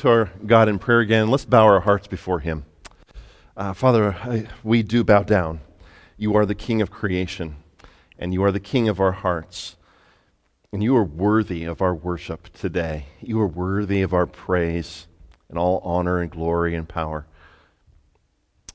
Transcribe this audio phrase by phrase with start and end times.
[0.00, 1.30] to our God in prayer again.
[1.30, 2.64] Let's bow our hearts before Him.
[3.54, 5.60] Uh, Father, I, we do bow down.
[6.16, 7.56] You are the King of creation,
[8.18, 9.76] and you are the King of our hearts.
[10.72, 13.06] And you are worthy of our worship today.
[13.20, 15.06] You are worthy of our praise
[15.50, 17.26] and all honor and glory and power.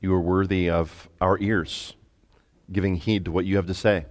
[0.02, 1.96] You are worthy of our ears,
[2.72, 4.06] giving heed to what you have to say.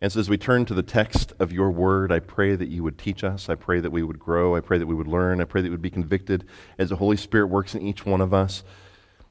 [0.00, 2.84] And so, as we turn to the text of your word, I pray that you
[2.84, 3.48] would teach us.
[3.48, 4.54] I pray that we would grow.
[4.54, 5.40] I pray that we would learn.
[5.40, 6.44] I pray that we would be convicted
[6.78, 8.62] as the Holy Spirit works in each one of us.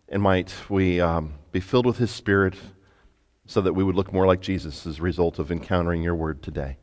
[0.09, 2.55] And might we um, be filled with His Spirit
[3.45, 6.43] so that we would look more like Jesus as a result of encountering your word
[6.43, 6.77] today.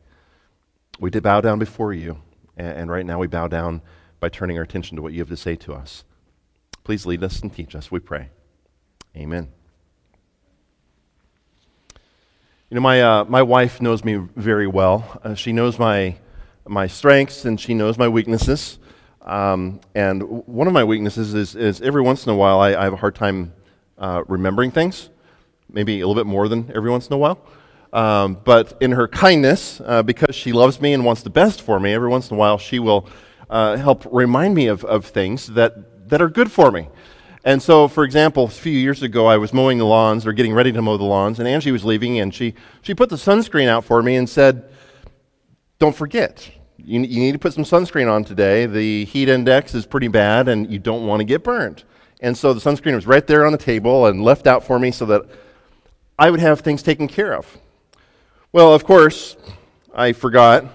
[0.99, 2.21] We did bow down before you,
[2.57, 3.81] and right now we bow down
[4.19, 6.03] by turning our attention to what you have to say to us.
[6.83, 8.29] Please lead us and teach us, we pray.
[9.15, 9.49] Amen.
[12.71, 15.21] You know, my, uh, my wife knows me very well.
[15.23, 16.15] Uh, she knows my,
[16.67, 18.79] my strengths and she knows my weaknesses.
[19.21, 22.85] Um, and one of my weaknesses is, is every once in a while I, I
[22.85, 23.53] have a hard time
[23.99, 25.09] uh, remembering things,
[25.71, 27.39] maybe a little bit more than every once in a while.
[27.93, 31.79] Um, but in her kindness, uh, because she loves me and wants the best for
[31.79, 33.07] me, every once in a while she will
[33.47, 36.89] uh, help remind me of, of things that, that are good for me.
[37.45, 40.53] And so, for example, a few years ago, I was mowing the lawns or getting
[40.53, 43.67] ready to mow the lawns, and Angie was leaving, and she, she put the sunscreen
[43.67, 44.67] out for me and said,
[45.77, 48.65] Don't forget, you, you need to put some sunscreen on today.
[48.65, 51.83] The heat index is pretty bad, and you don't want to get burned.
[52.19, 54.89] And so the sunscreen was right there on the table and left out for me
[54.89, 55.21] so that
[56.17, 57.59] I would have things taken care of.
[58.53, 59.37] Well, of course,
[59.93, 60.65] I forgot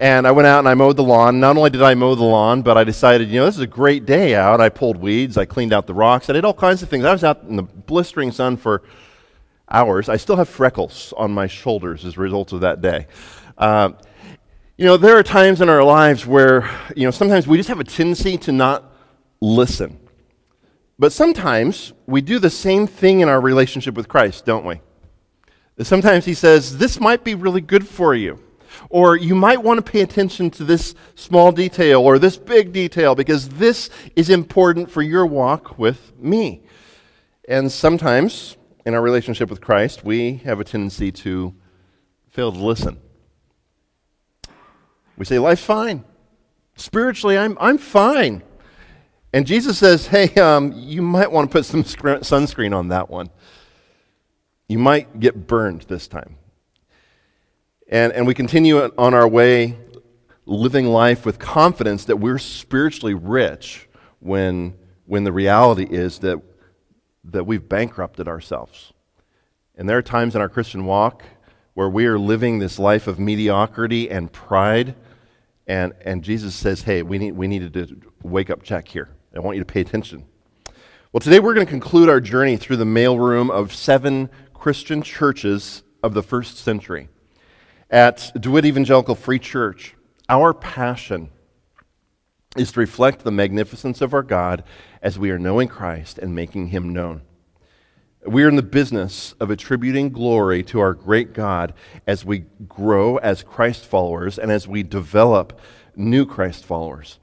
[0.00, 1.40] and I went out and I mowed the lawn.
[1.40, 3.66] Not only did I mow the lawn, but I decided, you know, this is a
[3.66, 4.58] great day out.
[4.58, 7.04] I pulled weeds, I cleaned out the rocks, I did all kinds of things.
[7.04, 8.82] I was out in the blistering sun for
[9.70, 10.08] hours.
[10.08, 13.08] I still have freckles on my shoulders as a result of that day.
[13.58, 13.90] Uh,
[14.78, 17.78] you know, there are times in our lives where, you know, sometimes we just have
[17.78, 18.90] a tendency to not
[19.42, 20.00] listen.
[20.98, 24.80] But sometimes we do the same thing in our relationship with Christ, don't we?
[25.82, 28.42] Sometimes He says, This might be really good for you.
[28.88, 33.14] Or you might want to pay attention to this small detail or this big detail
[33.14, 36.62] because this is important for your walk with me.
[37.48, 41.54] And sometimes in our relationship with Christ, we have a tendency to
[42.30, 42.98] fail to listen.
[45.16, 46.04] We say, Life's fine.
[46.76, 48.42] Spiritually, I'm, I'm fine.
[49.32, 53.30] And Jesus says, Hey, um, you might want to put some sunscreen on that one.
[54.68, 56.36] You might get burned this time.
[57.90, 59.76] And, and we continue on our way
[60.46, 63.88] living life with confidence that we're spiritually rich
[64.20, 66.40] when, when the reality is that,
[67.24, 68.92] that we've bankrupted ourselves.
[69.76, 71.24] And there are times in our Christian walk
[71.74, 74.94] where we are living this life of mediocrity and pride.
[75.66, 79.08] And, and Jesus says, hey, we, need, we needed to wake up check here.
[79.34, 80.24] I want you to pay attention.
[81.12, 85.82] Well, today we're going to conclude our journey through the mailroom of seven Christian churches
[86.04, 87.08] of the first century.
[87.90, 89.96] At DeWitt Evangelical Free Church,
[90.28, 91.30] our passion
[92.56, 94.62] is to reflect the magnificence of our God
[95.02, 97.22] as we are knowing Christ and making him known.
[98.24, 101.74] We are in the business of attributing glory to our great God
[102.06, 105.58] as we grow as Christ followers and as we develop
[105.96, 107.18] new Christ followers.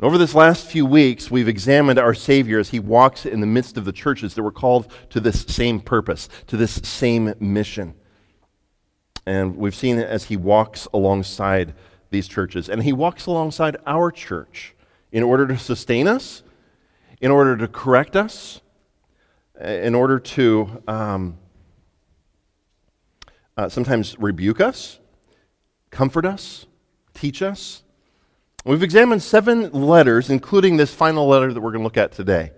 [0.00, 3.76] Over this last few weeks, we've examined our Savior as he walks in the midst
[3.76, 7.92] of the churches that were called to this same purpose, to this same mission.
[9.26, 11.74] And we've seen it as he walks alongside
[12.10, 12.68] these churches.
[12.68, 14.74] And he walks alongside our church
[15.12, 16.42] in order to sustain us,
[17.20, 18.60] in order to correct us,
[19.60, 21.38] in order to um,
[23.56, 24.98] uh, sometimes rebuke us,
[25.90, 26.66] comfort us,
[27.14, 27.82] teach us.
[28.64, 32.52] We've examined seven letters, including this final letter that we're going to look at today.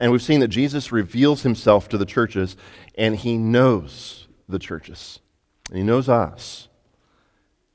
[0.00, 2.56] And we've seen that Jesus reveals himself to the churches,
[2.96, 5.20] and he knows the churches.
[5.68, 6.68] And He knows us.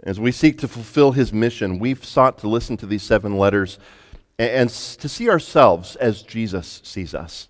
[0.04, 3.78] As we seek to fulfill His mission, we've sought to listen to these seven letters
[4.40, 7.48] and, to see ourselves as Jesus sees us.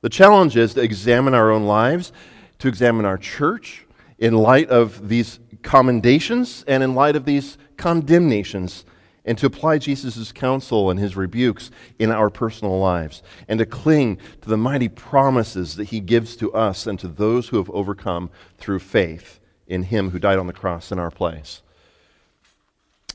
[0.00, 2.12] The challenge is to examine our own lives,
[2.58, 3.86] to examine our church
[4.18, 8.84] in light of these commendations and in light of these condemnations,
[9.28, 14.18] and to apply Jesus' counsel and his rebukes in our personal lives, and to cling
[14.40, 18.30] to the mighty promises that he gives to us and to those who have overcome
[18.56, 21.60] through faith in him who died on the cross in our place.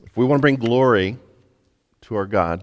[0.04, 1.18] If we want to bring glory
[2.02, 2.62] to our God,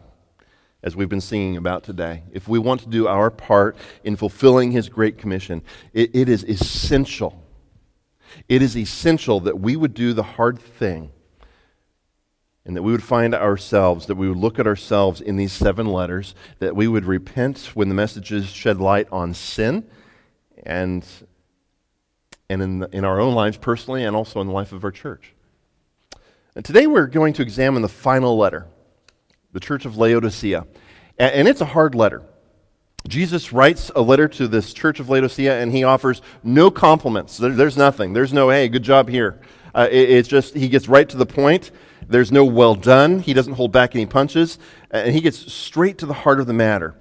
[0.82, 3.76] as we've been singing about today, if we want to do our part
[4.06, 5.62] in fulfilling his great commission,
[5.92, 7.44] it, it is essential.
[8.48, 11.12] It is essential that we would do the hard thing
[12.66, 15.88] and that we would find ourselves, that we would look at ourselves in these seven
[15.88, 19.84] letters, that we would repent when the messages shed light on sin,
[20.64, 21.06] and,
[22.50, 24.92] and in, the, in our own lives personally, and also in the life of our
[24.92, 25.34] church.
[26.56, 28.68] And today we're going to examine the final letter,
[29.54, 30.68] the church of Laodicea.
[31.18, 32.22] And, and it's a hard letter.
[33.08, 37.38] Jesus writes a letter to this church of Laodicea, and he offers no compliments.
[37.38, 38.14] There, there's nothing.
[38.14, 39.42] There's no, hey, good job here.
[39.74, 41.72] Uh, it, it's just, he gets right to the point.
[42.12, 43.20] There's no well done.
[43.20, 44.60] He doesn't hold back any punches.
[44.92, 46.96] And he gets straight to the heart of the matter.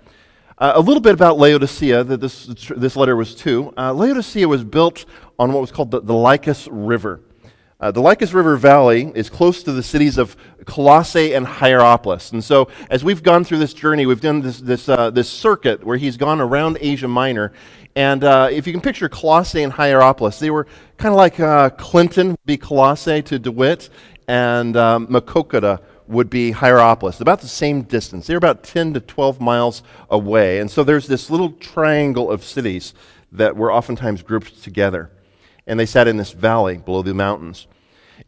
[0.56, 2.46] Uh, a little bit about Laodicea that this,
[2.76, 3.72] this letter was to.
[3.76, 5.06] Uh, Laodicea was built
[5.38, 7.20] on what was called the, the Lycus River.
[7.80, 10.36] Uh, the Lycus River Valley is close to the cities of
[10.66, 12.30] Colossae and Hierapolis.
[12.32, 15.82] And so, as we've gone through this journey, we've done this, this, uh, this circuit
[15.82, 17.54] where he's gone around Asia Minor.
[17.96, 20.66] And uh, if you can picture Colossae and Hierapolis, they were
[20.98, 23.88] kind of like uh, Clinton would be Colossae to DeWitt,
[24.30, 28.28] and um, Maquoketa would be Hierapolis, about the same distance.
[28.28, 30.60] They're about 10 to 12 miles away.
[30.60, 32.94] And so, there's this little triangle of cities
[33.32, 35.10] that were oftentimes grouped together
[35.66, 37.66] and they sat in this valley below the mountains.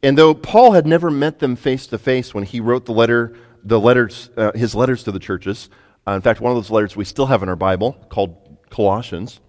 [0.02, 3.36] And though Paul had never met them face to face when he wrote the letter,
[3.62, 5.70] the letters, uh, his letters to the churches,
[6.06, 9.40] uh, in fact, one of those letters we still have in our Bible called Colossians.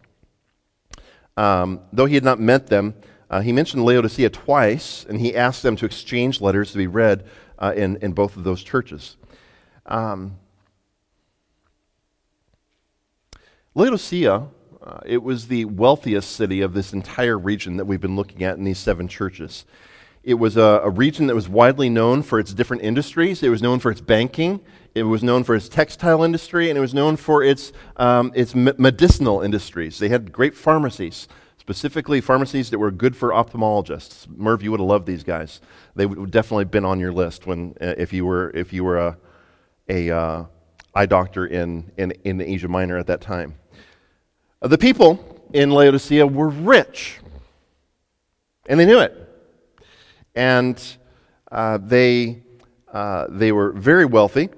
[1.36, 2.94] Um, though he had not met them,
[3.34, 7.26] uh, he mentioned Laodicea twice, and he asked them to exchange letters to be read
[7.58, 9.18] uh, in, in both of those churches.
[9.88, 10.38] Um,
[13.74, 14.48] Laodicea
[14.84, 18.58] uh, it was the wealthiest city of this entire region that we've been looking at
[18.58, 19.66] in these seven churches.
[20.24, 23.42] It was a, a, region that was widely known for its different industries.
[23.42, 24.60] It was known for its banking.
[24.94, 28.54] It was known for its textile industry, and it was known for its, um, its
[28.54, 30.00] medicinal industries.
[30.00, 31.28] They had great pharmacies,
[31.64, 34.28] specifically pharmacies that were good for ophthalmologists.
[34.28, 35.62] Merv, you would have loved these guys.
[35.96, 38.98] They would definitely been on your list when, uh, if you were, if you were
[38.98, 39.18] a,
[39.88, 40.46] a uh,
[40.94, 43.56] eye doctor in, in, in Asia Minor at that time.
[44.60, 47.20] The people in Laodicea were rich,
[48.68, 49.14] and they knew it.
[50.36, 50.82] And
[51.50, 52.44] uh, they,
[52.92, 54.50] uh, they were very wealthy.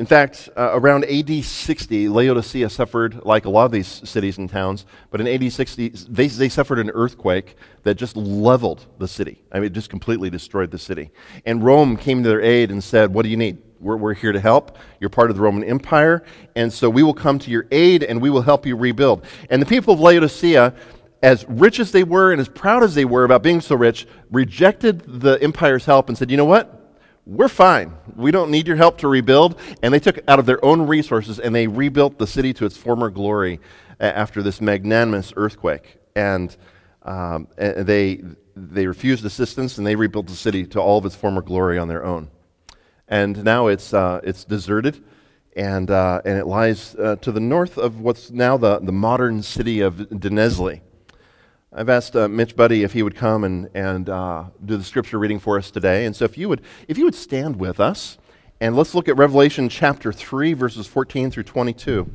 [0.00, 4.48] In fact, uh, around AD 60, Laodicea suffered, like a lot of these cities and
[4.48, 9.42] towns, but in AD 60, they, they suffered an earthquake that just leveled the city.
[9.52, 11.10] I mean, it just completely destroyed the city.
[11.44, 13.58] And Rome came to their aid and said, What do you need?
[13.78, 14.78] We're, we're here to help.
[15.00, 16.24] You're part of the Roman Empire.
[16.56, 19.26] And so we will come to your aid and we will help you rebuild.
[19.50, 20.72] And the people of Laodicea,
[21.22, 24.06] as rich as they were and as proud as they were about being so rich,
[24.30, 26.80] rejected the empire's help and said, you know what?
[27.26, 27.92] We're fine.
[28.16, 29.58] We don't need your help to rebuild.
[29.82, 32.76] And they took out of their own resources and they rebuilt the city to its
[32.76, 33.60] former glory
[33.98, 35.98] after this magnanimous earthquake.
[36.14, 36.54] And
[37.02, 38.22] um, they,
[38.56, 41.88] they refused assistance and they rebuilt the city to all of its former glory on
[41.88, 42.30] their own
[43.10, 45.04] and now it's, uh, it's deserted,
[45.56, 49.42] and, uh, and it lies uh, to the north of what's now the, the modern
[49.42, 50.80] city of Denizli.
[51.72, 55.20] I've asked uh, Mitch Buddy if he would come and, and uh, do the scripture
[55.20, 56.04] reading for us today.
[56.04, 58.18] And so if you, would, if you would stand with us,
[58.60, 62.10] and let's look at Revelation chapter 3, verses 14 through 22,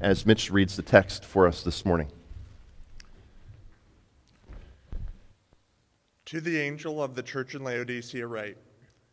[0.00, 2.12] as Mitch reads the text for us this morning.
[6.26, 8.58] To the angel of the church in Laodicea, write.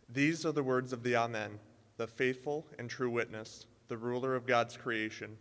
[0.09, 1.57] These are the words of the Amen,
[1.95, 5.37] the faithful and true witness, the ruler of God's creation.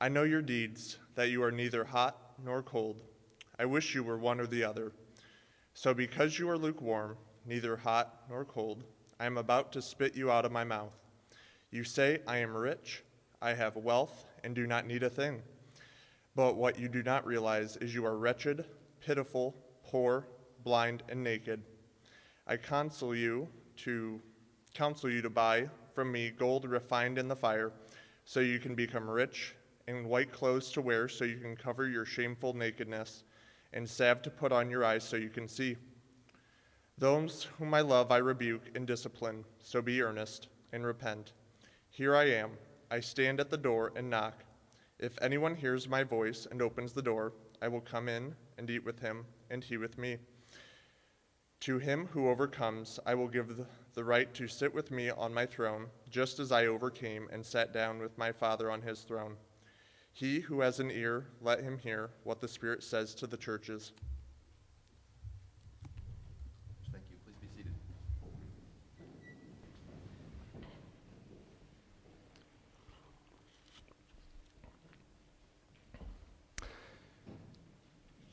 [0.00, 3.02] I know your deeds, that you are neither hot nor cold.
[3.58, 4.92] I wish you were one or the other.
[5.74, 8.84] So, because you are lukewarm, neither hot nor cold,
[9.18, 10.92] I am about to spit you out of my mouth.
[11.70, 13.02] You say, I am rich,
[13.42, 15.42] I have wealth, and do not need a thing.
[16.36, 18.64] But what you do not realize is you are wretched,
[19.00, 20.28] pitiful, poor,
[20.62, 21.62] blind, and naked.
[22.46, 23.48] I counsel you
[23.78, 24.20] to
[24.74, 27.72] counsel you to buy from me gold refined in the fire,
[28.24, 29.54] so you can become rich,
[29.88, 33.24] and white clothes to wear, so you can cover your shameful nakedness,
[33.72, 35.76] and salve to put on your eyes, so you can see.
[36.96, 41.32] Those whom I love, I rebuke and discipline, so be earnest and repent.
[41.90, 42.50] Here I am.
[42.90, 44.44] I stand at the door and knock.
[44.98, 47.32] If anyone hears my voice and opens the door,
[47.62, 50.18] I will come in and eat with him, and he with me.
[51.60, 53.60] To him who overcomes, I will give
[53.94, 57.72] the, right to sit with me on my throne, just as I overcame and sat
[57.72, 59.36] down with my Father on his throne.
[60.18, 63.92] He who has an ear, let him hear what the Spirit says to the churches.
[66.90, 67.16] Thank you.
[67.24, 67.72] Please be seated.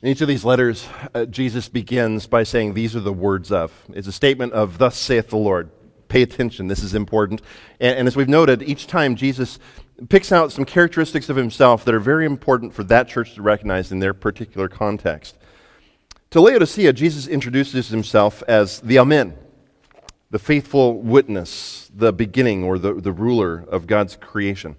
[0.02, 3.72] In each of these letters, uh, Jesus begins by saying, These are the words of.
[3.94, 5.70] It's a statement of, Thus saith the Lord.
[6.08, 6.68] Pay attention.
[6.68, 7.42] This is important.
[7.80, 9.60] And, and as we've noted, each time Jesus
[10.10, 13.92] picks out some characteristics of himself that are very important for that church to recognize
[13.92, 15.38] in their particular context.
[16.32, 19.38] To Laodicea, Jesus introduces himself as the Amen,
[20.32, 24.76] the faithful witness, the beginning or the, the ruler of God's creation.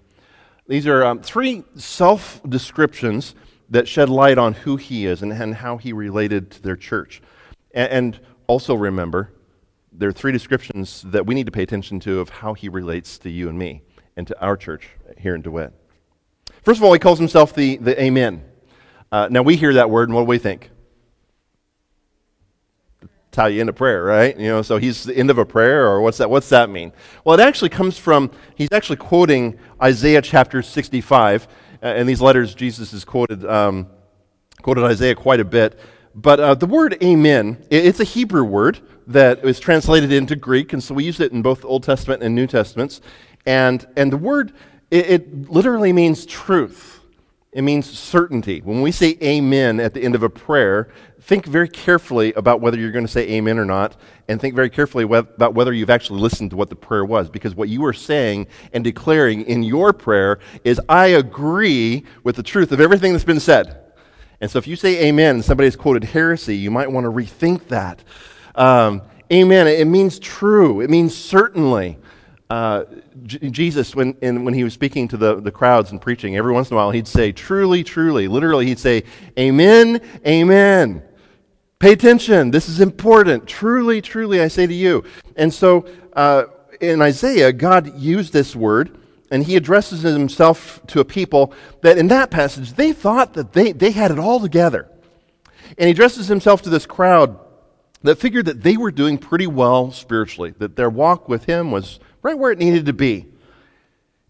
[0.69, 3.35] These are um, three self descriptions
[3.71, 7.23] that shed light on who he is and, and how he related to their church.
[7.73, 9.33] And, and also remember,
[9.99, 13.19] there are three descriptions that we need to pay attention to of how he relates
[13.19, 13.83] to you and me
[14.17, 14.89] and to our church
[15.19, 15.73] here in DeWitt.
[16.63, 18.45] First of all, he calls himself the, the Amen.
[19.11, 20.71] Uh, now, we hear that word, and what do we think?
[23.31, 24.37] That's you end a prayer, right?
[24.39, 26.29] You know, so he's the end of a prayer, or what's that?
[26.29, 26.93] What's that mean?
[27.25, 31.47] Well, it actually comes from, he's actually quoting Isaiah chapter 65.
[31.83, 33.89] Uh, in these letters, Jesus has quoted, um,
[34.63, 35.79] quoted Isaiah quite a bit.
[36.15, 40.83] But uh, the word amen, it's a Hebrew word that is translated into Greek, and
[40.83, 43.01] so we use it in both the Old Testament and New Testaments.
[43.45, 44.53] And, and the word,
[44.91, 47.01] it, it literally means truth.
[47.53, 48.61] It means certainty.
[48.61, 50.91] When we say amen at the end of a prayer,
[51.23, 53.97] think very carefully about whether you're going to say amen or not,
[54.29, 57.31] and think very carefully about whether you've actually listened to what the prayer was.
[57.31, 62.43] Because what you are saying and declaring in your prayer is, I agree with the
[62.43, 63.85] truth of everything that's been said.
[64.41, 67.11] And so if you say amen and somebody has quoted heresy, you might want to
[67.11, 68.05] rethink that.
[68.57, 71.99] Um, amen, it means true, it means certainly.
[72.49, 72.85] Uh,
[73.25, 76.53] J- Jesus, when, in, when he was speaking to the, the crowds and preaching, every
[76.53, 78.29] once in a while he'd say, Truly, truly.
[78.29, 79.03] Literally, he'd say,
[79.39, 81.03] Amen, amen.
[81.79, 82.53] Pay attention.
[82.53, 83.47] This is important.
[83.47, 85.05] Truly, truly, I say to you.
[85.37, 86.45] And so uh,
[86.81, 88.97] in Isaiah, God used this word,
[89.31, 93.73] and he addresses himself to a people that in that passage, they thought that they,
[93.73, 94.89] they had it all together.
[95.77, 97.39] And he addresses himself to this crowd
[98.07, 102.01] that figured that they were doing pretty well spiritually, that their walk with him was
[102.23, 103.27] right where it needed to be.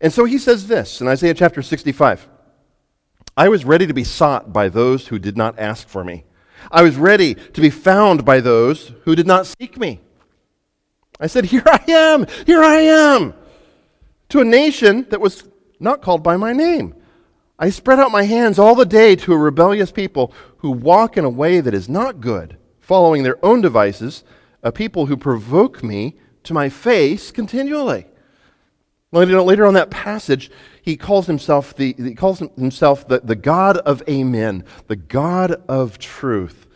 [0.01, 2.29] And so he says this in Isaiah chapter 65
[3.37, 6.25] I was ready to be sought by those who did not ask for me.
[6.71, 10.01] I was ready to be found by those who did not seek me.
[11.21, 13.35] I said, Here I am, here I am,
[14.31, 15.45] to a nation that was
[15.79, 16.95] not called by my name.
[17.59, 21.25] I spread out my hands all the day to a rebellious people who walk in
[21.25, 22.57] a way that is not good,
[22.87, 24.23] following their own devices,
[24.63, 26.15] a people who provoke me
[26.45, 28.07] to my face continually.
[29.11, 30.53] Later, on that passage,
[30.83, 35.99] he calls himself the, he calls himself the, the God of Amen, the God of
[35.99, 36.69] truth.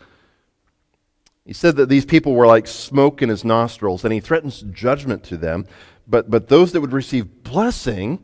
[1.45, 5.23] He said that these people were like smoke in his nostrils, and he threatens judgment
[5.23, 5.65] to them.
[6.05, 8.21] But, but those that would receive blessing,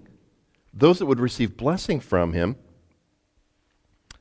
[0.74, 2.58] those that would receive blessing from him,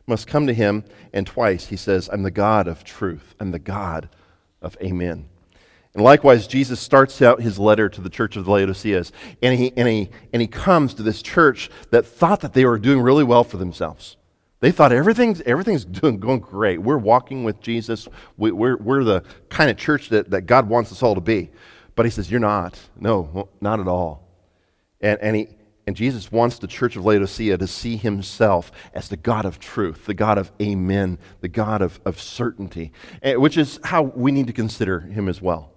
[0.06, 0.84] must come to him.
[1.12, 3.34] And twice he says, I'm the God of truth.
[3.40, 4.08] I'm the God
[4.62, 5.28] of Amen.
[5.94, 9.72] And likewise, Jesus starts out his letter to the church of the Laodiceas, and he,
[9.78, 13.25] and, he, and he comes to this church that thought that they were doing really
[13.25, 14.18] well for themselves.
[14.60, 16.82] They thought everything's, everything's doing, going great.
[16.82, 18.08] We're walking with Jesus.
[18.36, 21.50] We, we're, we're the kind of church that, that God wants us all to be.
[21.94, 22.78] But he says, You're not.
[23.00, 24.28] No, not at all.
[25.00, 25.48] And, and, he,
[25.86, 30.06] and Jesus wants the church of Laodicea to see himself as the God of truth,
[30.06, 34.48] the God of amen, the God of, of certainty, eh, which is how we need
[34.48, 35.70] to consider him as well.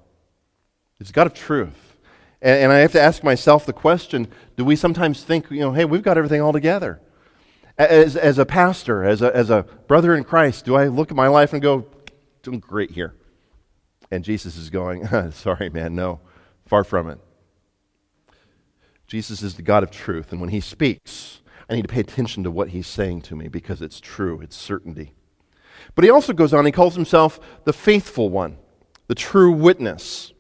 [1.00, 1.98] It's God of truth.
[2.42, 5.74] And, and I have to ask myself the question do we sometimes think, you know,
[5.74, 7.00] hey, we've got everything all together?
[7.78, 11.16] As, as a pastor, as a, as a brother in Christ, do I look at
[11.16, 11.86] my life and go,
[12.42, 13.14] doing great here?
[14.12, 16.20] And Jesus is going, sorry, man, no,
[16.66, 17.20] far from it.
[19.10, 22.44] Jesus is the God of truth, and when he speaks, I need to pay attention
[22.44, 25.14] to what he's saying to me because it's true, it's certainty.
[25.96, 28.58] But he also goes on, he calls himself the faithful one,
[29.08, 30.32] the true witness.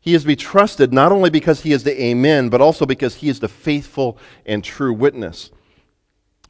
[0.00, 3.16] He is to be trusted not only because he is the Amen, but also because
[3.16, 5.50] he is the faithful and true witness.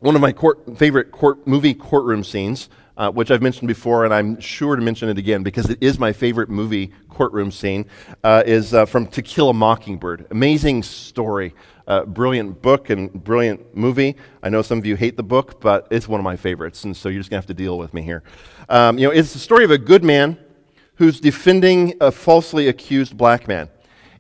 [0.01, 4.13] One of my court, favorite court, movie courtroom scenes, uh, which I've mentioned before, and
[4.13, 7.87] I'm sure to mention it again because it is my favorite movie courtroom scene,
[8.25, 10.27] uh, is uh, from To Kill a Mockingbird.
[10.33, 11.55] Amazing story,
[11.87, 14.17] uh, brilliant book and brilliant movie.
[14.43, 16.97] I know some of you hate the book, but it's one of my favorites, and
[16.97, 18.25] so you're just going to have to deal with me here.
[18.69, 20.37] Um, you know, it's the story of a good man
[20.97, 23.69] who's defending a falsely accused black man.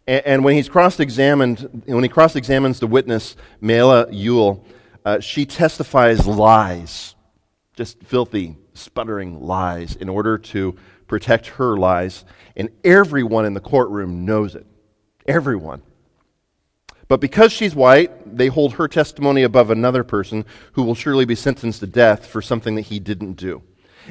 [0.06, 4.64] And, and when he's cross-examined, when he cross-examines the witness, Mayella Ewell,
[5.04, 7.16] uh, she testifies lies,
[7.74, 12.24] just filthy, sputtering lies, in order to protect her lies.
[12.56, 14.66] And everyone in the courtroom knows it.
[15.26, 15.82] Everyone.
[17.08, 21.34] But because she's white, they hold her testimony above another person who will surely be
[21.34, 23.62] sentenced to death for something that he didn't do.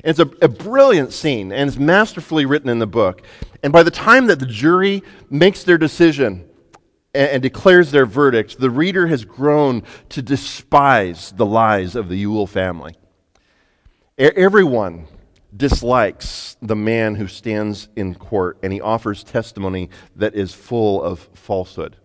[0.04, 3.22] And it's a, a brilliant scene, and it's masterfully written in the book.
[3.64, 6.48] And by the time that the jury makes their decision
[7.14, 12.18] and, and declares their verdict, the reader has grown to despise the lies of the
[12.18, 12.96] Ewell family.
[14.18, 15.06] Everyone
[15.56, 21.30] dislikes the man who stands in court and he offers testimony that is full of
[21.36, 21.98] falsehood.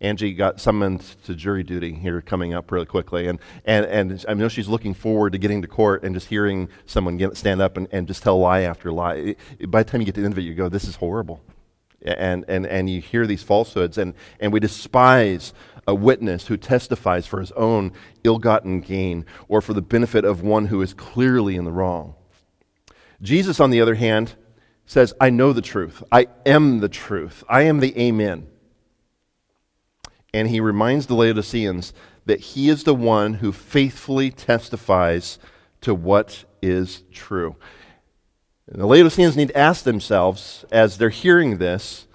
[0.00, 3.28] Angie got summoned to jury duty here coming up really quickly.
[3.28, 6.68] And, and, and I know she's looking forward to getting to court and just hearing
[6.86, 9.36] someone get, stand up and, and just tell lie after lie.
[9.68, 11.40] By the time you get to the end of it, you go, this is horrible.
[12.02, 15.52] And, and, and you hear these falsehoods, and, and we despise
[15.86, 17.92] a witness who testifies for his own
[18.24, 22.14] ill gotten gain or for the benefit of one who is clearly in the wrong.
[23.22, 24.34] Jesus, on the other hand,
[24.86, 26.02] says, I know the truth.
[26.10, 27.44] I am the truth.
[27.48, 28.48] I am the Amen.
[30.32, 31.92] And he reminds the Laodiceans
[32.26, 35.38] that he is the one who faithfully testifies
[35.80, 37.56] to what is true.
[38.66, 42.06] And the Laodiceans need to ask themselves, as they're hearing this,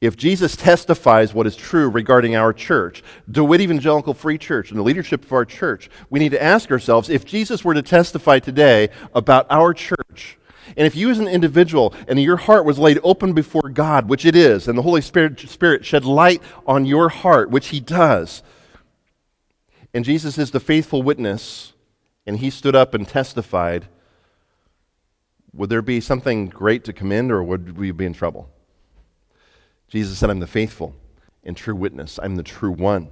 [0.00, 4.84] if Jesus testifies what is true regarding our church, DeWitt Evangelical Free Church, and the
[4.84, 8.88] leadership of our church, we need to ask ourselves if Jesus were to testify today
[9.14, 10.38] about our church,
[10.76, 14.24] and if you as an individual and your heart was laid open before God, which
[14.24, 18.42] it is, and the Holy Spirit, Spirit shed light on your heart, which He does,
[19.92, 21.74] and Jesus is the faithful witness,
[22.26, 23.86] and He stood up and testified,
[25.52, 28.48] would there be something great to commend, or would we be in trouble?
[29.90, 30.94] Jesus said, I'm the faithful
[31.44, 32.18] and true witness.
[32.22, 33.10] I'm the true one.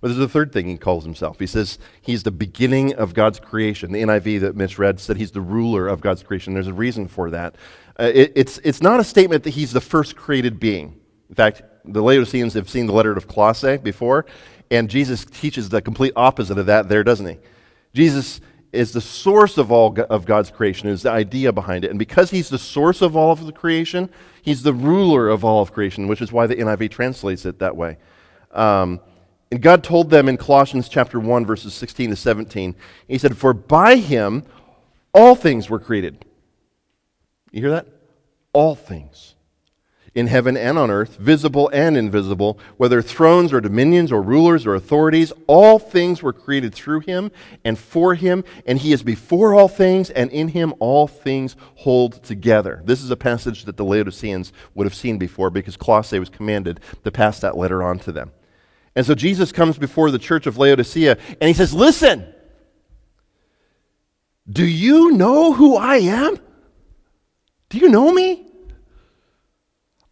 [0.00, 1.38] But there's a third thing he calls himself.
[1.38, 3.92] He says he's the beginning of God's creation.
[3.92, 6.54] The NIV that Mitch read said he's the ruler of God's creation.
[6.54, 7.56] There's a reason for that.
[7.98, 11.00] Uh, it, it's, it's not a statement that he's the first created being.
[11.28, 14.26] In fact, the Laodiceans have seen the letter of Colossae before,
[14.70, 17.38] and Jesus teaches the complete opposite of that there, doesn't he?
[17.92, 18.40] Jesus
[18.72, 21.90] is the source of all of God's creation, is the idea behind it.
[21.90, 24.10] And because he's the source of all of the creation,
[24.44, 27.76] he's the ruler of all of creation, which is why the NIV translates it that
[27.76, 27.96] way.
[28.52, 29.00] Um,
[29.50, 32.74] and God told them in Colossians chapter 1, verses 16 to 17,
[33.08, 34.44] He said, For by him
[35.12, 36.24] all things were created.
[37.50, 37.86] You hear that?
[38.52, 39.33] All things.
[40.14, 44.76] In heaven and on earth, visible and invisible, whether thrones or dominions or rulers or
[44.76, 47.32] authorities, all things were created through him
[47.64, 52.22] and for him, and he is before all things, and in him all things hold
[52.22, 52.80] together.
[52.84, 56.78] This is a passage that the Laodiceans would have seen before because Colossae was commanded
[57.02, 58.30] to pass that letter on to them.
[58.94, 62.32] And so Jesus comes before the church of Laodicea and he says, Listen,
[64.48, 66.38] do you know who I am?
[67.68, 68.46] Do you know me?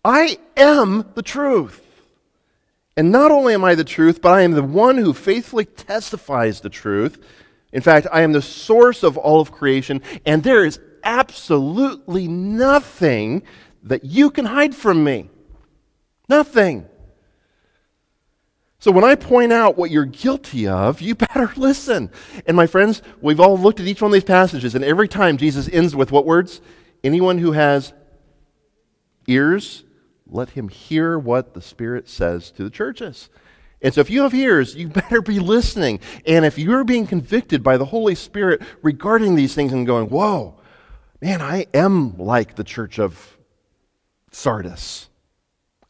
[0.04, 1.80] I am the truth.
[2.96, 6.60] And not only am I the truth, but I am the one who faithfully testifies
[6.60, 7.22] the truth.
[7.72, 13.42] In fact, I am the source of all of creation, and there is absolutely nothing
[13.84, 15.30] that you can hide from me.
[16.28, 16.86] Nothing.
[18.78, 22.10] So when I point out what you're guilty of, you better listen.
[22.46, 25.38] And my friends, we've all looked at each one of these passages, and every time
[25.38, 26.60] Jesus ends with what words?
[27.02, 27.92] Anyone who has
[29.26, 29.84] ears,
[30.32, 33.28] let him hear what the Spirit says to the churches.
[33.80, 36.00] And so if you have ears, you better be listening.
[36.26, 40.54] And if you're being convicted by the Holy Spirit regarding these things and going, whoa,
[41.20, 43.36] man, I am like the church of
[44.30, 45.08] Sardis.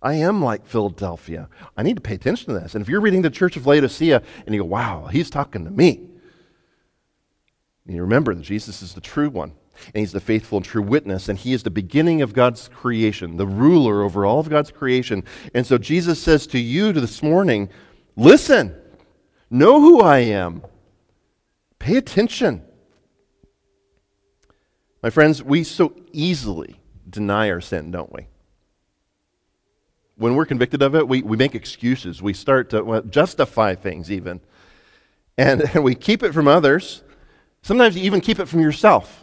[0.01, 1.49] I am like Philadelphia.
[1.77, 2.75] I need to pay attention to this.
[2.75, 5.71] And if you're reading the church of Laodicea and you go, wow, he's talking to
[5.71, 6.09] me,
[7.87, 9.53] you remember that Jesus is the true one,
[9.87, 13.37] and he's the faithful and true witness, and he is the beginning of God's creation,
[13.37, 15.25] the ruler over all of God's creation.
[15.55, 17.69] And so Jesus says to you this morning,
[18.17, 18.75] listen,
[19.51, 20.63] know who I am,
[21.79, 22.63] pay attention.
[25.03, 28.29] My friends, we so easily deny our sin, don't we?
[30.23, 32.23] when we're convicted of it, we, we make excuses.
[32.23, 34.41] We start to justify things, even.
[35.37, 37.03] And, and we keep it from others.
[37.63, 39.22] Sometimes you even keep it from yourself.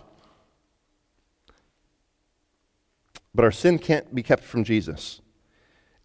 [3.33, 5.21] But our sin can't be kept from Jesus.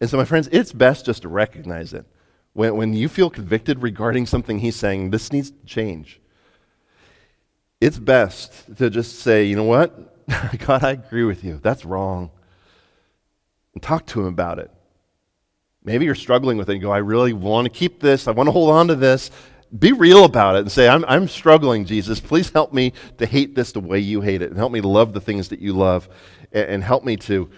[0.01, 2.05] And so, my friends, it's best just to recognize it.
[2.53, 6.21] When, when you feel convicted regarding something he's saying, this needs to change.
[7.81, 10.27] It's best to just say, you know what?
[10.59, 11.59] God, I agree with you.
[11.63, 12.31] That's wrong.
[13.75, 14.71] And talk to him about it.
[15.83, 18.27] Maybe you're struggling with it and go, I really want to keep this.
[18.27, 19.31] I want to hold on to this.
[19.77, 22.21] Be real about it and say, I'm, I'm struggling, Jesus.
[22.21, 25.13] Please help me to hate this the way you hate it and help me love
[25.13, 26.09] the things that you love
[26.55, 27.51] and, and help me to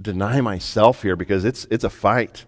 [0.00, 2.44] deny myself here because it's, it's a fight.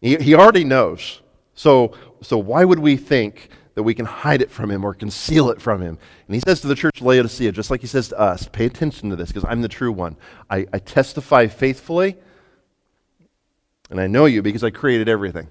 [0.00, 1.20] He, he already knows.
[1.54, 5.50] So, so why would we think that we can hide it from him or conceal
[5.50, 5.98] it from him.
[6.26, 8.66] And he says to the church of Laodicea, just like he says to us, pay
[8.66, 10.16] attention to this because I'm the true one.
[10.50, 12.16] I, I testify faithfully,
[13.90, 15.48] and I know you because I created everything.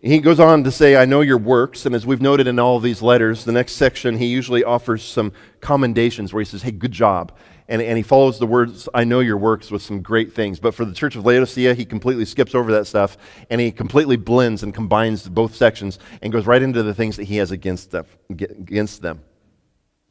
[0.00, 1.84] He goes on to say, I know your works.
[1.84, 5.02] And as we've noted in all of these letters, the next section, he usually offers
[5.02, 7.36] some commendations where he says, Hey, good job.
[7.68, 10.58] And, and he follows the words, I know your works, with some great things.
[10.58, 13.18] But for the church of Laodicea, he completely skips over that stuff
[13.50, 17.24] and he completely blends and combines both sections and goes right into the things that
[17.24, 18.06] he has against them.
[18.30, 19.20] Against them.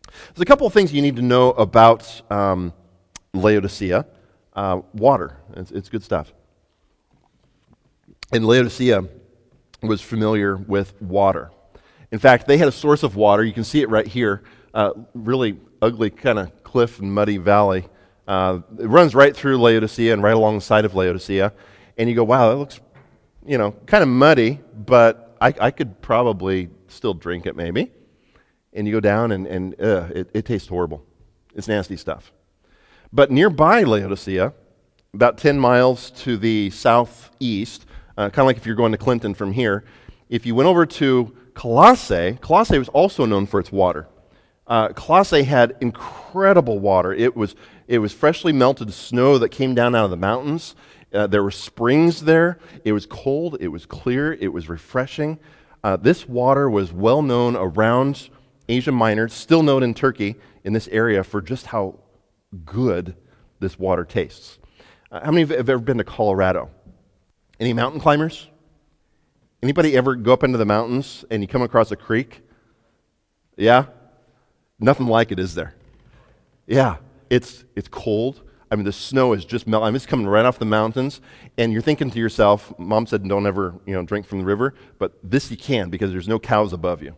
[0.06, 2.74] There's a couple of things you need to know about um,
[3.34, 4.06] Laodicea.
[4.54, 6.34] Uh, water, it's, it's good stuff.
[8.32, 9.08] And Laodicea,
[9.82, 11.52] was familiar with water.
[12.12, 13.44] In fact, they had a source of water.
[13.44, 14.44] You can see it right here.
[14.74, 17.88] Uh, really ugly kind of cliff and muddy valley.
[18.28, 21.54] Uh, it runs right through Laodicea and right alongside of Laodicea.
[21.98, 22.82] And you go, wow, that looks,
[23.46, 27.92] you know, kind of muddy, but I, I, could probably still drink it maybe.
[28.74, 31.06] And you go down and, and uh, it, it tastes horrible.
[31.56, 32.34] It's nasty stuff.
[33.14, 34.54] But nearby Laodicea,
[35.14, 37.86] about 10 miles to the southeast,
[38.18, 39.86] uh, kind of like if you're going to Clinton from here.
[40.28, 44.10] If you went over to Colossae, Colossae was also known for its water.
[44.68, 47.14] Uh, Colossae had incredible water.
[47.14, 47.56] It was,
[47.88, 50.76] it was freshly melted snow that came down out of the mountains.
[51.14, 52.60] Uh, there were springs there.
[52.84, 53.58] It was cold.
[53.62, 54.34] It was clear.
[54.34, 55.40] It was refreshing.
[55.84, 58.30] Uh, this water was well known around
[58.68, 62.00] Asia Minor, still known in Turkey, in this area, for just how
[62.66, 63.16] good
[63.60, 64.60] this water tastes.
[65.10, 66.70] Uh, how many of you have ever been to Colorado?
[67.60, 68.48] Any mountain climbers?
[69.64, 72.42] Anybody ever go up into the mountains and you come across a creek?
[73.56, 73.86] Yeah?
[74.80, 75.74] Nothing like it, is there?
[76.68, 76.98] Yeah,
[77.30, 78.42] it's, it's cold.
[78.70, 79.88] I mean, the snow is just melting.
[79.88, 81.22] I mean, it's coming right off the mountains,
[81.58, 84.74] and you're thinking to yourself, Mom said, don't ever, you know, drink from the river,
[85.00, 87.16] but this you can because there's no cows above you.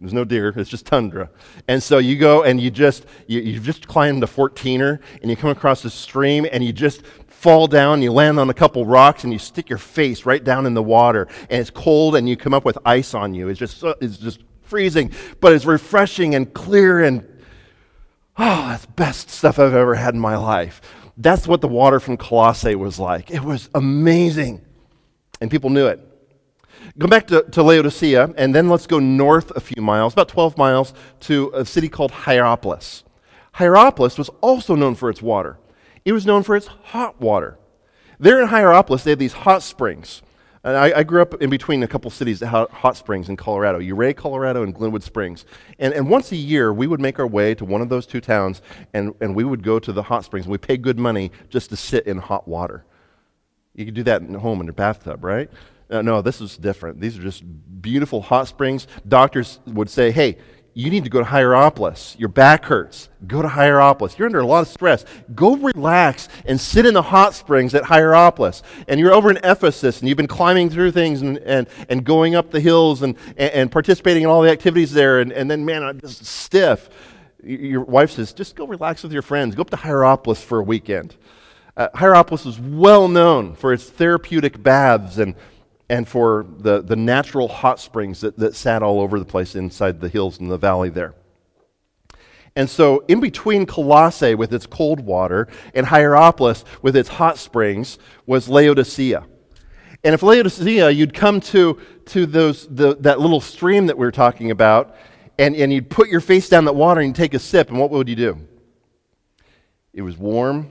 [0.00, 1.30] There's no deer, it's just tundra.
[1.68, 5.36] And so you go and you just, you, you just climb the 14er, and you
[5.36, 9.22] come across a stream, and you just fall down, you land on a couple rocks,
[9.22, 12.36] and you stick your face right down in the water, and it's cold, and you
[12.36, 13.48] come up with ice on you.
[13.48, 14.40] It's just, it's just
[14.74, 17.20] freezing, but it's refreshing and clear, and
[18.36, 20.80] oh, that's best stuff I've ever had in my life.
[21.16, 23.30] That's what the water from Colossae was like.
[23.30, 24.64] It was amazing,
[25.40, 26.00] and people knew it.
[26.98, 30.58] Go back to, to Laodicea, and then let's go north a few miles, about 12
[30.58, 33.04] miles, to a city called Hierapolis.
[33.52, 35.56] Hierapolis was also known for its water.
[36.04, 37.58] It was known for its hot water.
[38.18, 40.20] There in Hierapolis, they had these hot springs.
[40.64, 44.14] And I, I, grew up in between a couple cities hot springs in Colorado, Ouray,
[44.14, 45.44] Colorado, and Glenwood Springs.
[45.78, 48.22] And, and once a year, we would make our way to one of those two
[48.22, 48.62] towns,
[48.94, 50.46] and, and we would go to the hot springs.
[50.46, 52.86] And we pay good money just to sit in hot water.
[53.74, 55.50] You could do that at home in your bathtub, right?
[55.90, 56.98] Uh, no, this is different.
[56.98, 57.44] These are just
[57.82, 58.86] beautiful hot springs.
[59.06, 60.38] Doctors would say, hey,
[60.74, 62.16] you need to go to Hierapolis.
[62.18, 63.08] Your back hurts.
[63.28, 64.18] Go to Hierapolis.
[64.18, 65.04] You're under a lot of stress.
[65.34, 68.62] Go relax and sit in the hot springs at Hierapolis.
[68.88, 72.34] And you're over in Ephesus and you've been climbing through things and, and, and going
[72.34, 75.20] up the hills and, and, and participating in all the activities there.
[75.20, 76.90] And, and then, man, I'm just stiff.
[77.44, 79.54] Your wife says, just go relax with your friends.
[79.54, 81.14] Go up to Hierapolis for a weekend.
[81.76, 85.36] Uh, Hierapolis is well known for its therapeutic baths and
[85.88, 90.00] and for the, the natural hot springs that, that sat all over the place inside
[90.00, 91.14] the hills and the valley there.
[92.56, 97.98] And so, in between Colossae with its cold water and Hierapolis with its hot springs
[98.26, 99.24] was Laodicea.
[100.04, 104.12] And if Laodicea, you'd come to, to those, the, that little stream that we were
[104.12, 104.94] talking about,
[105.38, 107.78] and, and you'd put your face down that water and you'd take a sip, and
[107.78, 108.46] what would you do?
[109.92, 110.70] It was warm,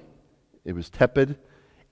[0.63, 1.37] it was tepid,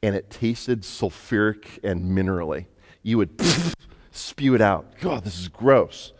[0.02, 2.68] and it tasted sulfuric and minerally
[3.04, 3.42] you would
[4.12, 5.00] spew it out.
[5.00, 6.14] God, this is gross.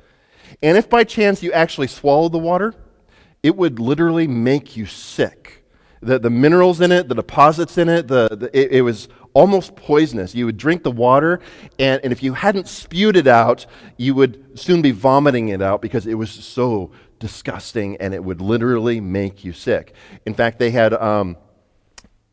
[0.62, 2.74] And if by chance you actually swallowed the water,
[3.44, 5.66] it would literally make you sick.
[6.02, 9.76] The, the minerals in it, the deposits in it, the, the it, it, was almost
[9.76, 10.34] poisonous.
[10.34, 11.40] You would drink the water,
[11.78, 13.68] and, and if you hadn't spewed it out,
[13.98, 18.42] you would soon be vomiting it out because it was so disgusting and it would
[18.42, 19.94] literally make you sick.
[20.26, 21.38] In fact, they had, um,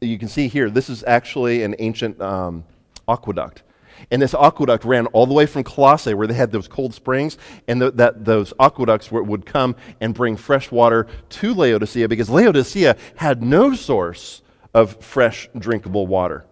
[0.00, 2.64] you can see here, this is actually an ancient um,
[3.06, 3.62] aqueduct.
[4.10, 7.38] And this aqueduct ran all the way from Colossae, where they had those cold springs,
[7.66, 12.96] and that those aqueducts were, would come and bring fresh water to Laodicea because Laodicea
[13.16, 14.42] had no source
[14.74, 16.44] of fresh, drinkable water.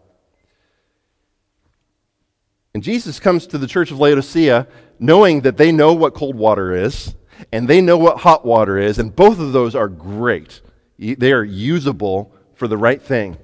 [2.74, 4.66] And Jesus comes to the church of Laodicea
[4.98, 7.14] knowing that they know what cold water is
[7.52, 10.60] and they know what hot water is, and both of those are great.
[10.98, 13.36] They are usable for the right thing.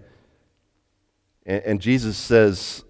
[1.45, 2.85] And Jesus says,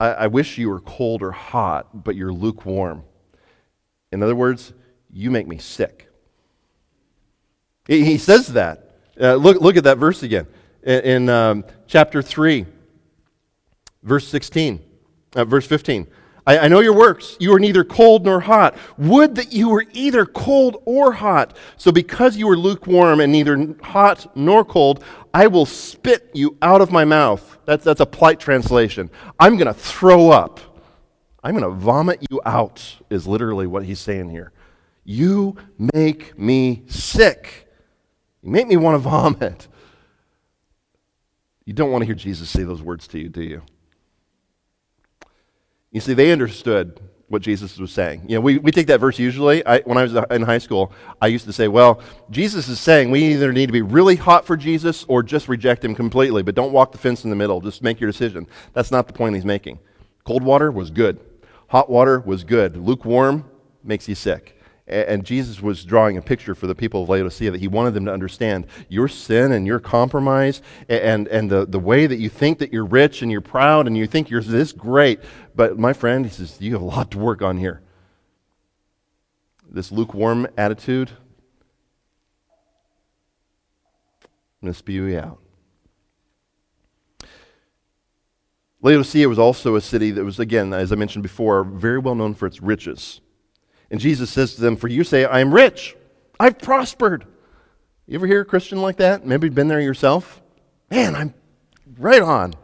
[0.00, 3.04] I, I wish you were cold or hot, but you're lukewarm.
[4.12, 4.72] In other words,
[5.12, 6.08] you make me sick.
[7.86, 8.96] He, says that.
[9.18, 10.46] Uh, look, look at that verse again
[10.82, 12.66] in, in um, chapter 3,
[14.02, 14.80] verse 16,
[15.34, 16.06] uh, verse 15.
[16.48, 17.36] I, I know your works.
[17.38, 18.74] You are neither cold nor hot.
[18.96, 21.54] Would that you were either cold or hot.
[21.76, 26.80] So because you are lukewarm and neither hot nor cold, I will spit you out
[26.80, 27.58] of my mouth.
[27.66, 29.10] That's, that's a polite translation.
[29.38, 30.60] I'm going to throw up.
[31.44, 34.52] I'm going to vomit you out, is literally what he's saying here.
[35.04, 35.56] You
[35.94, 37.68] make me sick.
[38.42, 39.68] You make me want to vomit.
[41.66, 43.62] You don't want to hear Jesus say those words to you, do you?
[45.90, 48.24] You see, they understood what Jesus was saying.
[48.26, 49.64] You know, we, we take that verse usually.
[49.66, 52.80] I, when I was uh, in high school, I used to say, well, Jesus is
[52.80, 56.42] saying we either need to be really hot for Jesus or just reject him completely,
[56.42, 57.60] but don't walk the fence in the middle.
[57.60, 58.46] Just make your decision.
[58.72, 59.78] That's not the point he's making.
[60.24, 61.20] Cold water was good,
[61.68, 62.76] hot water was good.
[62.76, 63.44] Lukewarm
[63.84, 64.57] makes you sick.
[64.88, 68.06] And Jesus was drawing a picture for the people of Laodicea that he wanted them
[68.06, 72.58] to understand your sin and your compromise and, and the, the way that you think
[72.60, 75.20] that you're rich and you're proud and you think you're this great.
[75.54, 77.82] But my friend, he says, you have a lot to work on here.
[79.70, 81.10] This lukewarm attitude,
[84.22, 84.28] I'm
[84.62, 85.38] going to spew you out.
[88.80, 92.32] Laodicea was also a city that was, again, as I mentioned before, very well known
[92.32, 93.20] for its riches.
[93.90, 95.96] And Jesus says to them, For you say, I am rich,
[96.38, 97.26] I've prospered.
[98.06, 99.26] You ever hear a Christian like that?
[99.26, 100.40] Maybe you've been there yourself?
[100.90, 101.34] Man, I'm
[101.98, 102.54] right on.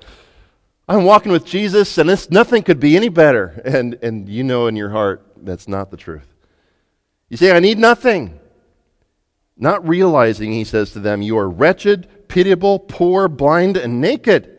[0.88, 3.62] I'm walking with Jesus, and this nothing could be any better.
[3.64, 6.26] And, and you know in your heart that's not the truth.
[7.28, 8.38] You say, I need nothing.
[9.56, 14.58] Not realizing, he says to them, You are wretched, pitiable, poor, blind, and naked.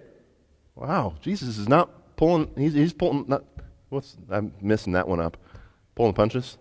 [0.75, 3.43] Wow, Jesus is not pulling, he's, he's pulling, not,
[3.89, 5.37] what's, I'm missing that one up.
[5.95, 6.57] Pulling punches?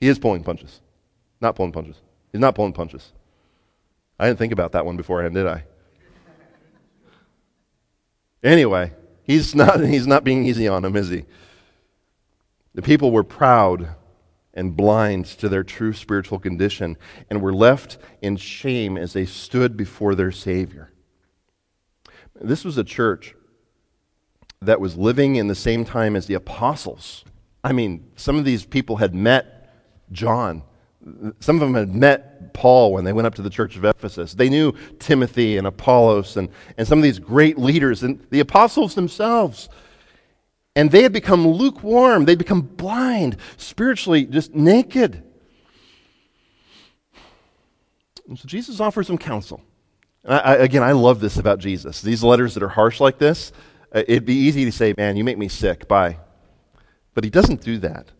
[0.00, 0.80] He is pulling punches.
[1.40, 1.96] Not pulling punches.
[2.32, 3.12] He's not pulling punches.
[4.18, 5.64] I didn't think about that one beforehand, did I?
[8.42, 11.24] Anyway, he's not, he's not being easy on him, is he?
[12.74, 13.94] The people were proud
[14.54, 16.96] and blind to their true spiritual condition
[17.28, 20.92] and were left in shame as they stood before their Savior.
[22.34, 23.34] This was a church
[24.60, 27.24] that was living in the same time as the apostles
[27.66, 29.72] I mean, some of these people had met
[30.12, 30.62] John.
[31.40, 34.34] Some of them had met Paul when they went up to the church of Ephesus.
[34.34, 36.48] They knew Timothy and Apollos and,
[36.78, 39.68] and some of these great leaders and the apostles themselves.
[40.76, 42.24] And they had become lukewarm.
[42.24, 45.24] They'd become blind, spiritually just naked.
[48.28, 49.60] And so Jesus offers them counsel.
[50.24, 52.00] I, again, I love this about Jesus.
[52.00, 53.50] These letters that are harsh like this,
[53.92, 55.88] uh, it'd be easy to say, man, you make me sick.
[55.88, 56.18] Bye.
[57.16, 58.10] But he doesn't do that.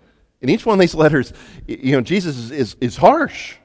[0.41, 1.35] In each one of these letters,
[1.67, 3.57] you know, Jesus is, is, is harsh.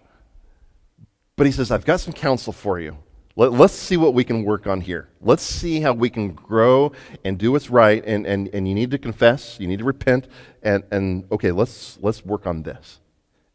[1.37, 2.97] But he says, I've got some counsel for you.
[3.37, 5.07] Let, us see what we can work on here.
[5.21, 6.91] Let's see how we can grow
[7.23, 8.03] and do what's right.
[8.05, 10.27] And, and, and you need to confess, you need to repent,
[10.61, 12.99] and, and okay, let's, let's work on this.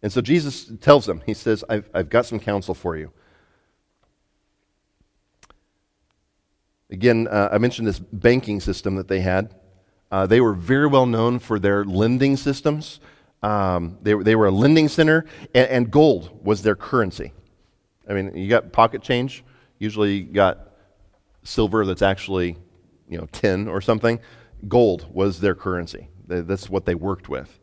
[0.03, 3.13] And so Jesus tells them, He says, I've, I've got some counsel for you.
[6.89, 9.55] Again, uh, I mentioned this banking system that they had.
[10.17, 13.01] Uh, they were very well known for their lending systems.
[13.43, 17.35] Um, they, they were a lending center, and, and, gold was their currency.
[18.09, 19.45] I mean, you got pocket change,
[19.79, 20.71] usually you got
[21.43, 22.57] silver that's actually,
[23.11, 24.19] you know, tin or something.
[24.67, 26.09] Gold was their currency.
[26.27, 27.61] That's what they worked with.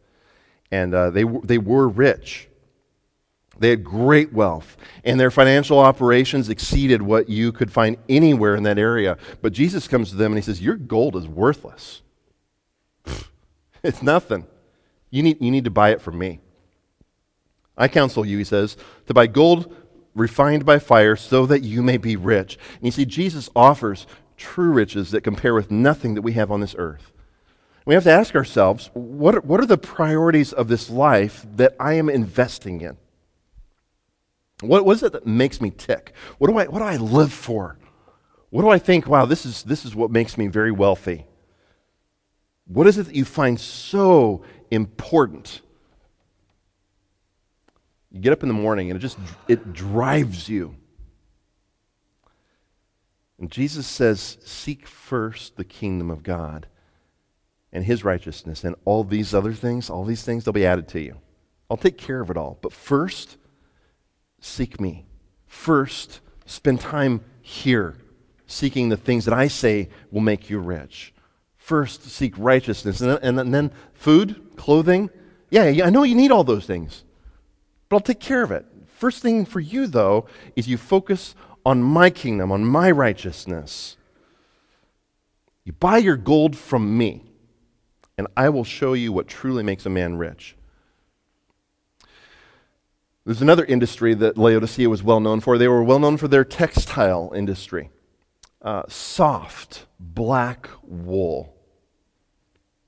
[0.70, 2.50] And uh, they, they were rich.
[3.58, 8.62] They had great wealth, and their financial operations exceeded what you could find anywhere in
[8.62, 9.18] that area.
[9.42, 12.03] But Jesus comes to them and he says, Your gold is worthless.
[13.84, 14.48] It's nothing.
[15.10, 16.40] You need, you need to buy it from me.
[17.78, 19.76] I counsel you, he says, to buy gold
[20.16, 22.58] refined by fire so that you may be rich.
[22.76, 26.62] And you see, Jesus offers true riches that compare with nothing that we have on
[26.62, 27.12] this earth.
[27.86, 31.76] We have to ask ourselves what are, what are the priorities of this life that
[31.80, 32.98] I am investing in?
[34.62, 36.14] What, what is it that makes me tick?
[36.38, 37.78] What do, I, what do I live for?
[38.50, 41.26] What do I think, wow, this is, this is what makes me very wealthy?
[42.66, 45.62] What is it that you find so important?
[48.12, 50.76] You get up in the morning and it just it drives you.
[53.40, 56.68] And Jesus says, "Seek first the kingdom of God
[57.72, 61.02] and his righteousness and all these other things, all these things they'll be added to
[61.02, 61.18] you.
[61.70, 62.60] I'll take care of it all.
[62.62, 63.38] But first,
[64.40, 65.06] seek me.
[65.48, 67.98] First, spend time here
[68.46, 71.14] seeking the things that I say will make you rich.
[71.64, 73.00] First, seek righteousness.
[73.00, 75.10] And then, and then food, clothing.
[75.50, 77.06] Yeah, yeah, I know you need all those things,
[77.88, 78.66] but I'll take care of it.
[78.98, 80.26] First thing for you, though,
[80.58, 83.96] is you focus on my kingdom, on my righteousness.
[85.64, 87.24] You buy your gold from me,
[88.18, 90.58] and I will show you what truly makes a man rich.
[93.24, 95.58] There's another industry that Laodicea was well known for.
[95.58, 97.90] They were well known for their textile industry.
[98.64, 101.54] Uh, soft, black wool.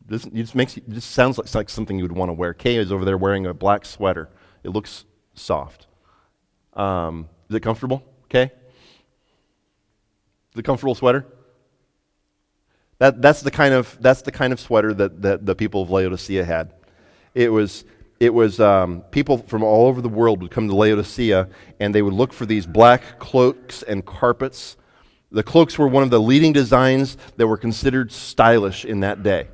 [0.07, 2.53] This, just makes just sounds like, like something you would want to wear.
[2.53, 4.29] Kay is over there wearing a black sweater.
[4.63, 5.87] It looks soft.
[6.73, 8.03] Um, is it comfortable?
[8.29, 8.51] Kay?
[10.53, 11.25] Is it comfortable sweater?
[12.99, 15.89] That, that's, the kind of, that's the kind of sweater that, that the people of
[15.89, 16.73] Laodicea had.
[17.33, 17.83] It was,
[18.19, 22.01] it was um, people from all over the world would come to Laodicea and they
[22.01, 24.77] would look for these black cloaks and carpets.
[25.35, 29.49] The cloaks were one of the leading designs that were considered stylish in that day.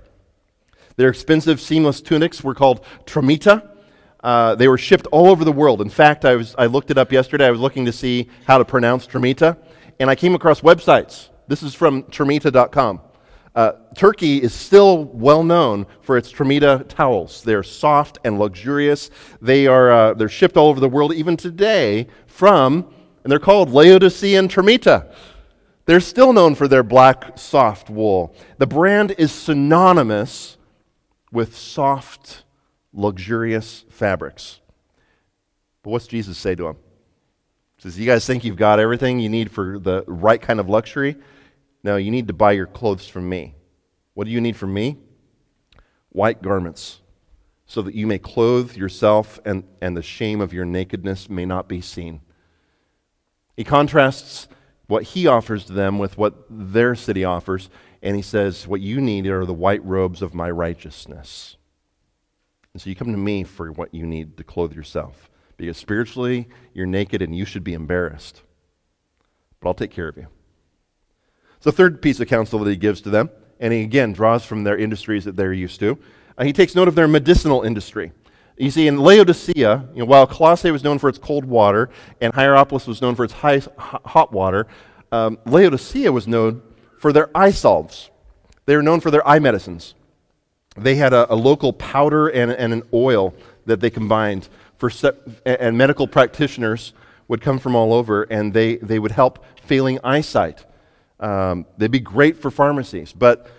[0.95, 3.67] Their expensive seamless tunics were called tramita.
[4.23, 5.81] Uh, they were shipped all over the world.
[5.81, 7.47] In fact, I, was, I looked it up yesterday.
[7.47, 9.57] I was looking to see how to pronounce tramita,
[9.99, 11.29] and I came across websites.
[11.47, 13.01] This is from tramita.com.
[13.55, 17.43] Uh, Turkey is still well known for its Tramita towels.
[17.43, 19.09] They're soft and luxurious.
[19.41, 23.71] They are uh, they're shipped all over the world even today from, and they're called
[23.71, 25.13] Laodicean Tramita.
[25.91, 28.33] They're still known for their black, soft wool.
[28.59, 30.57] The brand is synonymous
[31.33, 32.45] with soft,
[32.93, 34.61] luxurious fabrics.
[35.83, 36.77] But what's Jesus say to them?
[37.75, 40.69] He says, You guys think you've got everything you need for the right kind of
[40.69, 41.17] luxury?
[41.83, 43.55] No, you need to buy your clothes from me.
[44.13, 44.95] What do you need from me?
[46.07, 47.01] White garments,
[47.65, 51.67] so that you may clothe yourself and, and the shame of your nakedness may not
[51.67, 52.21] be seen.
[53.57, 54.47] He contrasts
[54.91, 57.69] what he offers to them with what their city offers,
[58.03, 61.55] and he says, What you need are the white robes of my righteousness.
[62.73, 65.29] And so you come to me for what you need to clothe yourself.
[65.55, 68.41] Because spiritually, you're naked and you should be embarrassed.
[69.61, 70.27] But I'll take care of you.
[71.55, 73.29] It's the third piece of counsel that he gives to them,
[73.61, 75.97] and he again draws from their industries that they're used to.
[76.37, 78.11] Uh, he takes note of their medicinal industry.
[78.61, 81.89] You see, in Laodicea, you know, while Colossae was known for its cold water
[82.21, 84.67] and Hierapolis was known for its high, hot water,
[85.11, 86.61] um, Laodicea was known
[86.99, 88.11] for their eye salves.
[88.67, 89.95] They were known for their eye medicines.
[90.77, 93.33] They had a, a local powder and, and, an oil
[93.65, 94.47] that they combined
[94.77, 96.93] for se- and medical practitioners
[97.27, 100.67] would come from all over and they, they would help failing eyesight.
[101.19, 103.49] Um, they'd be great for pharmacies, but,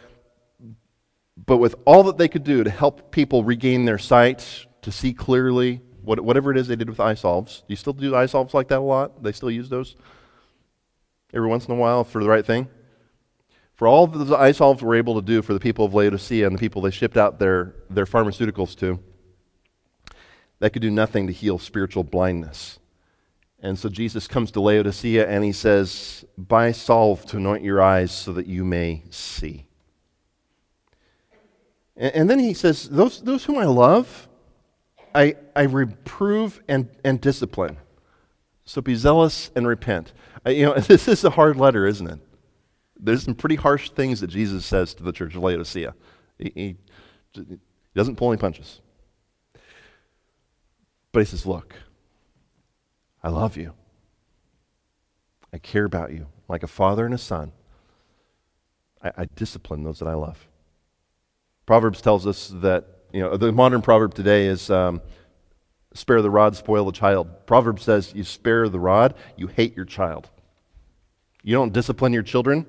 [1.45, 5.13] but with all that they could do to help people regain their sight, to see
[5.13, 7.61] clearly, what, whatever it is they did with eye salves.
[7.61, 9.23] Do you still do eye salves like that a lot?
[9.23, 9.97] They still use those
[11.33, 12.69] every once in a while for the right thing?
[13.75, 16.55] For all the eye salves were able to do for the people of Laodicea and
[16.55, 19.01] the people they shipped out their, their pharmaceuticals to,
[20.59, 22.79] that could do nothing to heal spiritual blindness.
[23.61, 28.13] And so Jesus comes to Laodicea and he says, Buy salve to anoint your eyes
[28.13, 29.67] so that you may see.
[31.97, 34.29] And, and then he says, Those, those whom I love,
[35.15, 37.77] I, I reprove and, and discipline.
[38.65, 40.13] So be zealous and repent.
[40.45, 42.19] I, you know, this is a hard letter, isn't it?
[42.99, 45.95] There's some pretty harsh things that Jesus says to the church of Laodicea.
[46.39, 46.77] He, he,
[47.35, 47.59] he
[47.95, 48.81] doesn't pull any punches.
[51.11, 51.75] But he says, Look,
[53.23, 53.75] I love you.
[55.53, 57.53] I care about you like a father and a son.
[59.03, 60.49] I, I, discipline those that I love.
[61.67, 65.03] Proverbs tells us that, you know, the modern proverb today is um,
[65.95, 67.47] spare the rod, spoil the child.
[67.47, 70.31] Proverb says you spare the rod, you hate your child.
[71.43, 72.67] You don't discipline your children,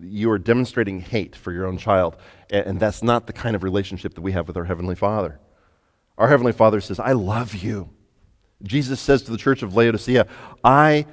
[0.00, 2.16] you are demonstrating hate for your own child.
[2.50, 5.40] And, and that's not the kind of relationship that we have with our Heavenly Father.
[6.16, 7.90] Our Heavenly Father says, I love you.
[8.62, 10.26] Jesus says to the church of Laodicea,
[10.62, 11.06] I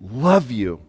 [0.00, 0.80] love you.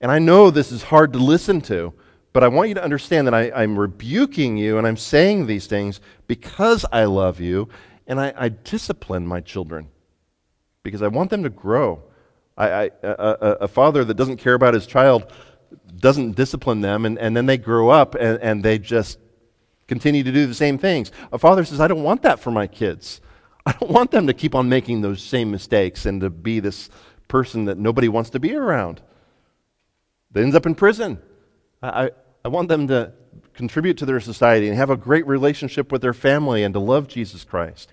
[0.00, 1.94] And I know this is hard to listen to,
[2.36, 5.66] but I want you to understand that I, am rebuking you and I'm saying these
[5.66, 7.70] things because I love you
[8.06, 9.88] and I, I discipline my children
[10.82, 12.02] because I want them to grow.
[12.54, 15.32] I, I, a, a, father that doesn't care about his child
[15.98, 19.18] doesn't discipline them, and, and then they grow up and, and they just
[19.88, 21.12] continue to do the same things.
[21.32, 23.22] A father says, I don't want that for my kids.
[23.64, 26.90] I don't want them to keep on making those same mistakes and to be this
[27.28, 29.00] person that nobody wants to be around.
[30.32, 31.22] That ends up in prison.
[31.82, 32.10] I
[32.48, 33.12] want them to
[33.54, 37.08] contribute to their society and have a great relationship with their family and to love
[37.08, 37.90] Jesus Christ.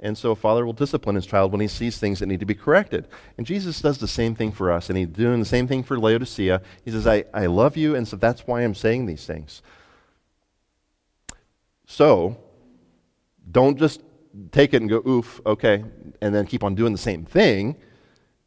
[0.00, 2.46] And so a father will discipline his child when he sees things that need to
[2.46, 3.06] be corrected.
[3.38, 5.96] And Jesus does the same thing for us, and he's doing the same thing for
[5.96, 6.60] Laodicea.
[6.84, 9.62] He says, I, I love you, and so that's why I'm saying these things.
[11.86, 12.36] So,
[13.50, 14.02] Don't just
[14.50, 15.84] take it and go, oof, okay,
[16.20, 17.76] and then keep on doing the same thing.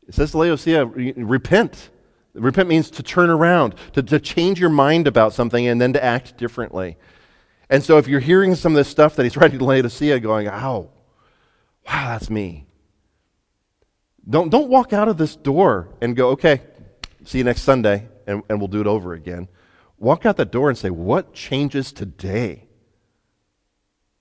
[0.07, 1.89] It says to Laodicea, repent.
[2.35, 6.03] Repent means to turn around, to, to change your mind about something and then to
[6.03, 6.97] act differently.
[7.69, 10.47] And so if you're hearing some of this stuff that he's writing to Laodicea, going,
[10.47, 10.89] ow,
[11.87, 12.65] wow, that's me.
[14.29, 16.61] Don't, don't walk out of this door and go, okay,
[17.23, 19.47] see you next Sunday, and, and we'll do it over again.
[19.97, 22.67] Walk out that door and say, what changes today?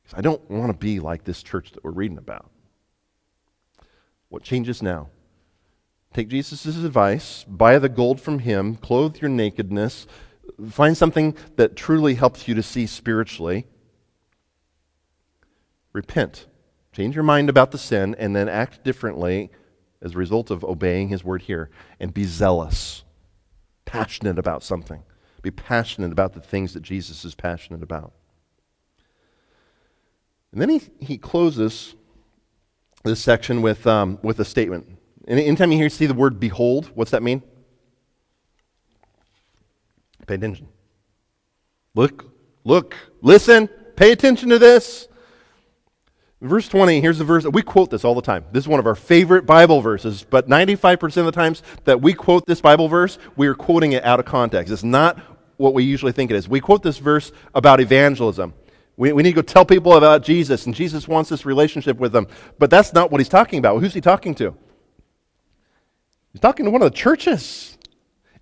[0.02, 2.50] Because I don't want to be like this church that we're reading about.
[4.28, 5.08] What changes now?
[6.14, 10.06] Take Jesus' advice, buy the gold from him, clothe your nakedness,
[10.70, 13.66] find something that truly helps you to see spiritually.
[15.92, 16.46] Repent.
[16.92, 19.50] Change your mind about the sin and then act differently
[20.00, 21.68] as a result of obeying his word here.
[21.98, 23.02] And be zealous,
[23.84, 25.02] passionate about something.
[25.42, 28.12] Be passionate about the things that Jesus is passionate about.
[30.52, 31.96] And then he, he closes
[33.02, 34.93] this section with, um, with a statement.
[35.26, 37.42] Anytime you hear see the word behold, what's that mean?
[40.26, 40.68] Pay attention.
[41.94, 42.30] Look,
[42.64, 45.08] look, listen, pay attention to this.
[46.40, 47.44] Verse 20, here's the verse.
[47.44, 48.44] We quote this all the time.
[48.52, 52.12] This is one of our favorite Bible verses, but 95% of the times that we
[52.12, 54.70] quote this Bible verse, we are quoting it out of context.
[54.70, 55.18] It's not
[55.56, 56.46] what we usually think it is.
[56.48, 58.52] We quote this verse about evangelism.
[58.96, 62.12] We, we need to go tell people about Jesus, and Jesus wants this relationship with
[62.12, 62.26] them.
[62.58, 63.78] But that's not what he's talking about.
[63.80, 64.54] Who's he talking to?
[66.34, 67.78] He's talking to one of the churches.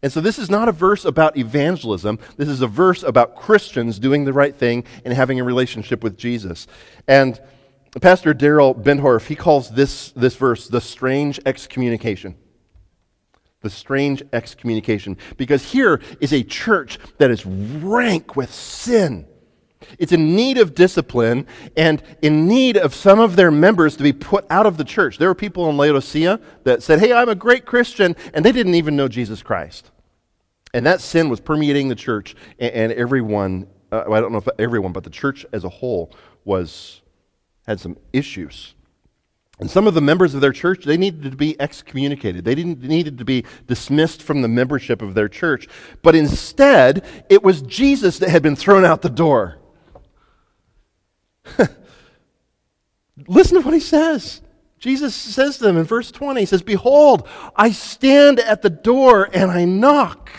[0.02, 2.18] And so this is not a verse about evangelism.
[2.38, 6.16] This is a verse about Christians doing the right thing and having a relationship with
[6.16, 6.66] Jesus.
[7.06, 7.38] And
[8.00, 12.34] Pastor Daryl Bendorf, he calls this, this verse the strange excommunication.
[13.60, 15.18] The strange excommunication.
[15.36, 19.26] Because here is a church that is rank with sin.
[19.98, 24.12] It's in need of discipline and in need of some of their members to be
[24.12, 25.18] put out of the church.
[25.18, 28.74] There were people in Laodicea that said, Hey, I'm a great Christian, and they didn't
[28.74, 29.90] even know Jesus Christ.
[30.74, 34.92] And that sin was permeating the church, and, everyone, uh, I don't know if everyone,
[34.92, 36.14] but the church as a whole
[36.44, 37.02] was,
[37.66, 38.74] had some issues.
[39.60, 42.44] And some of the members of their church, they needed to be excommunicated.
[42.44, 45.68] They didn't, needed to be dismissed from the membership of their church.
[46.02, 49.58] But instead, it was Jesus that had been thrown out the door.
[53.26, 54.40] Listen to what he says.
[54.78, 59.28] Jesus says to them in verse 20, he says, Behold, I stand at the door
[59.32, 60.30] and I knock.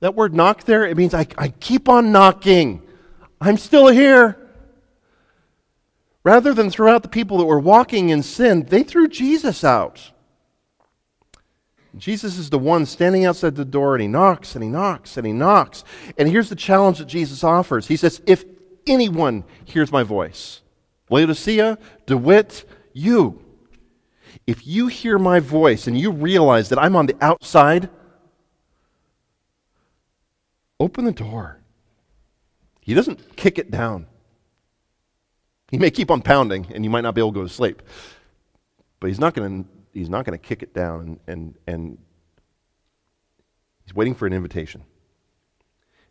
[0.00, 2.82] That word knock there, it means I, I keep on knocking.
[3.40, 4.38] I'm still here.
[6.24, 10.10] Rather than throw out the people that were walking in sin, they threw Jesus out.
[11.96, 15.26] Jesus is the one standing outside the door and he knocks and he knocks and
[15.26, 15.84] he knocks.
[16.18, 18.44] And here's the challenge that Jesus offers He says, If
[18.86, 20.62] anyone hears my voice.
[21.10, 23.42] Laodicea, DeWitt, you.
[24.46, 27.88] If you hear my voice and you realize that I'm on the outside,
[30.78, 31.60] open the door.
[32.80, 34.06] He doesn't kick it down.
[35.70, 37.82] He may keep on pounding and you might not be able to go to sleep.
[39.00, 41.98] But he's not going to he's not going to kick it down and, and, and
[43.84, 44.84] he's waiting for an invitation.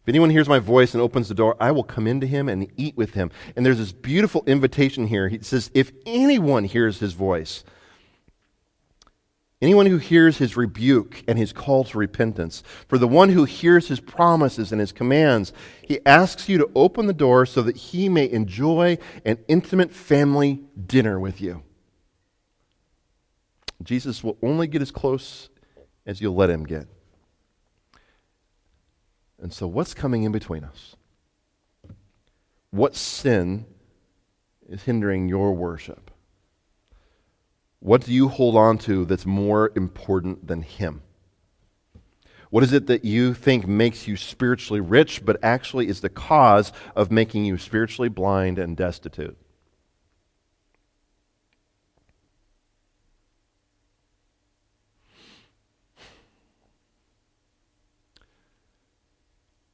[0.05, 2.71] If anyone hears my voice and opens the door, I will come into him and
[2.77, 3.31] eat with him.
[3.55, 5.29] And there's this beautiful invitation here.
[5.29, 7.63] He says, If anyone hears his voice,
[9.63, 13.87] anyone who hears his rebuke and his call to repentance, for the one who hears
[13.87, 15.51] his promises and his commands,
[15.81, 20.61] he asks you to open the door so that he may enjoy an intimate family
[20.85, 21.63] dinner with you.
[23.81, 25.49] Jesus will only get as close
[26.05, 26.87] as you'll let him get.
[29.45, 30.95] And so, what's coming in between us?
[32.71, 33.67] What sin
[34.67, 36.09] is hindering your worship?
[37.77, 41.03] What do you hold on to that's more important than Him?
[42.49, 46.73] What is it that you think makes you spiritually rich, but actually is the cause
[46.95, 49.37] of making you spiritually blind and destitute?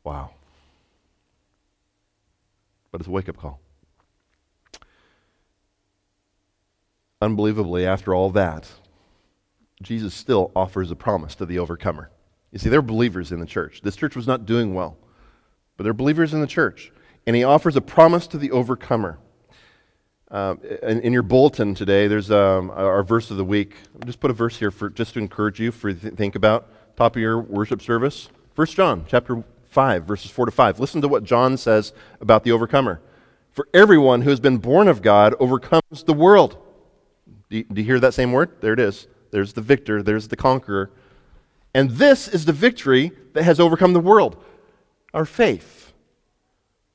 [0.03, 0.31] Wow.
[2.91, 3.59] But it's a wake up call.
[7.21, 8.67] Unbelievably, after all that,
[9.81, 12.09] Jesus still offers a promise to the overcomer.
[12.51, 13.81] You see, they're believers in the church.
[13.81, 14.97] This church was not doing well,
[15.77, 16.91] but they're believers in the church.
[17.25, 19.19] And he offers a promise to the overcomer.
[20.29, 23.75] Uh, in, in, your bulletin today, there's um, our verse of the week.
[23.95, 26.69] I'll just put a verse here for just to encourage you for th- think about
[26.95, 28.29] top of your worship service.
[28.53, 30.79] First John chapter 5, verses 4 to 5.
[30.79, 33.01] Listen to what John says about the overcomer.
[33.51, 36.57] For everyone who has been born of God overcomes the world.
[37.49, 38.61] Do you, do you hear that same word?
[38.61, 39.07] There it is.
[39.31, 40.91] There's the victor, there's the conqueror.
[41.73, 44.43] And this is the victory that has overcome the world
[45.13, 45.91] our faith.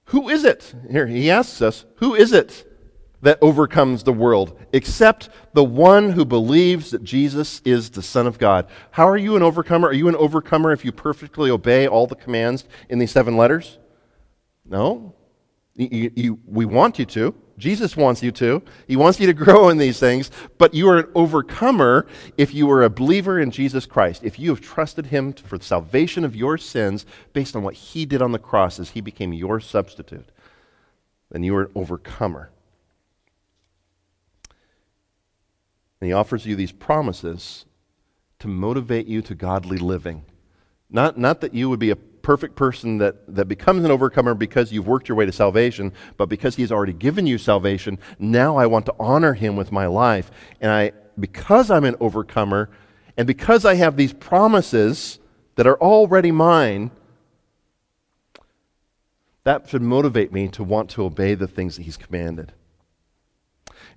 [0.06, 0.74] Who is it?
[0.90, 2.66] Here, he asks us, who is it
[3.22, 8.38] that overcomes the world except the one who believes that Jesus is the Son of
[8.38, 8.66] God?
[8.92, 9.88] How are you an overcomer?
[9.88, 13.78] Are you an overcomer if you perfectly obey all the commands in these seven letters?
[14.64, 15.14] No.
[15.74, 17.34] You, you, we want you to.
[17.58, 18.62] Jesus wants you to.
[18.86, 22.06] He wants you to grow in these things, but you are an overcomer
[22.36, 24.22] if you are a believer in Jesus Christ.
[24.24, 28.06] If you have trusted Him for the salvation of your sins based on what He
[28.06, 30.30] did on the cross as He became your substitute,
[31.30, 32.50] then you are an overcomer.
[36.00, 37.64] And He offers you these promises
[38.38, 40.24] to motivate you to godly living.
[40.90, 44.72] Not, not that you would be a perfect person that, that becomes an overcomer because
[44.72, 48.66] you've worked your way to salvation, but because he's already given you salvation, now I
[48.66, 50.30] want to honor him with my life.
[50.60, 52.68] And I, because I'm an overcomer,
[53.16, 55.18] and because I have these promises
[55.54, 56.90] that are already mine,
[59.44, 62.52] that should motivate me to want to obey the things that he's commanded.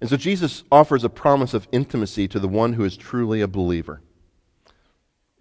[0.02, 3.48] And so Jesus offers a promise of intimacy to the one who is truly a
[3.48, 4.02] believer.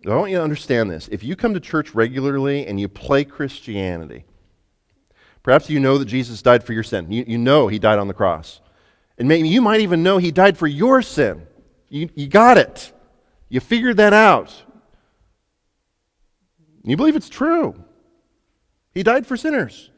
[0.06, 1.08] I want you to understand this.
[1.08, 4.24] If you come to church regularly and you play Christianity,
[5.42, 7.10] perhaps you know that Jesus died for your sin.
[7.10, 8.60] You, you know he died on the cross.
[9.16, 11.46] And maybe you might even know he died for your sin.
[11.88, 12.92] You, you got it.
[13.48, 14.54] You figured that out.
[16.84, 17.74] You believe it's true.
[18.94, 19.90] He died for sinners.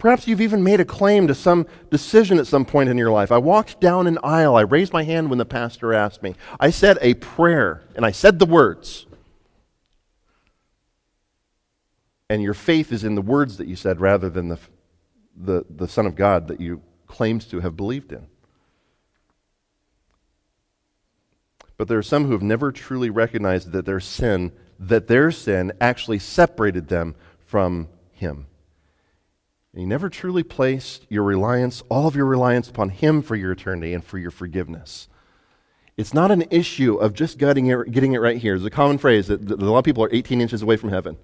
[0.00, 3.30] Perhaps you've even made a claim to some decision at some point in your life.
[3.30, 4.56] I walked down an aisle.
[4.56, 6.34] I raised my hand when the pastor asked me.
[6.58, 9.04] I said a prayer, and I said the words.
[12.30, 14.58] And your faith is in the words that you said rather than the,
[15.36, 18.26] the, the Son of God that you claimed to have believed in.
[21.76, 25.72] But there are some who have never truly recognized that their sin, that their sin
[25.78, 28.46] actually separated them from Him.
[29.72, 33.52] And you never truly placed your reliance, all of your reliance upon Him for your
[33.52, 35.08] eternity and for your forgiveness.
[35.96, 38.54] It's not an issue of just getting it, getting it right here.
[38.54, 40.88] There's a common phrase that, that a lot of people are 18 inches away from
[40.88, 41.16] heaven.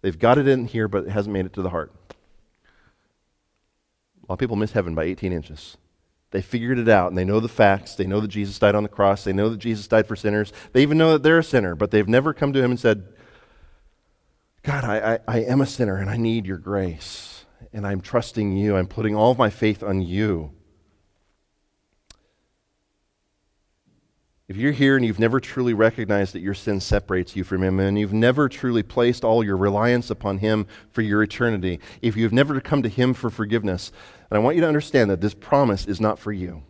[0.00, 1.92] They've got it in here, but it hasn't made it to the heart.
[4.22, 5.76] A lot of people miss heaven by 18 inches.
[6.30, 7.94] They figured it out and they know the facts.
[7.94, 9.22] They know that Jesus died on the cross.
[9.22, 10.52] They know that Jesus died for sinners.
[10.72, 13.04] They even know that they're a sinner, but they've never come to Him and said,
[14.62, 17.33] God, I, I, I am a sinner and I need your grace
[17.72, 18.76] and I'm trusting you.
[18.76, 20.52] I'm putting all of my faith on you.
[24.46, 27.80] If you're here and you've never truly recognized that your sin separates you from Him,
[27.80, 32.32] and you've never truly placed all your reliance upon Him for your eternity, if you've
[32.32, 33.90] never come to Him for forgiveness,
[34.30, 36.62] and I want you to understand that this promise is not for you.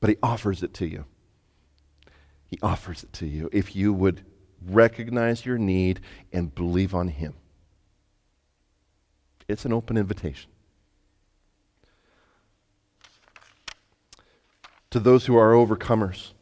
[0.00, 1.04] But He offers it to you.
[2.48, 4.24] He offers it to you if you would
[4.66, 6.00] recognize your need,
[6.32, 7.34] and believe on Him.
[9.48, 10.50] It's an open invitation.
[14.90, 16.32] To those who are overcomers,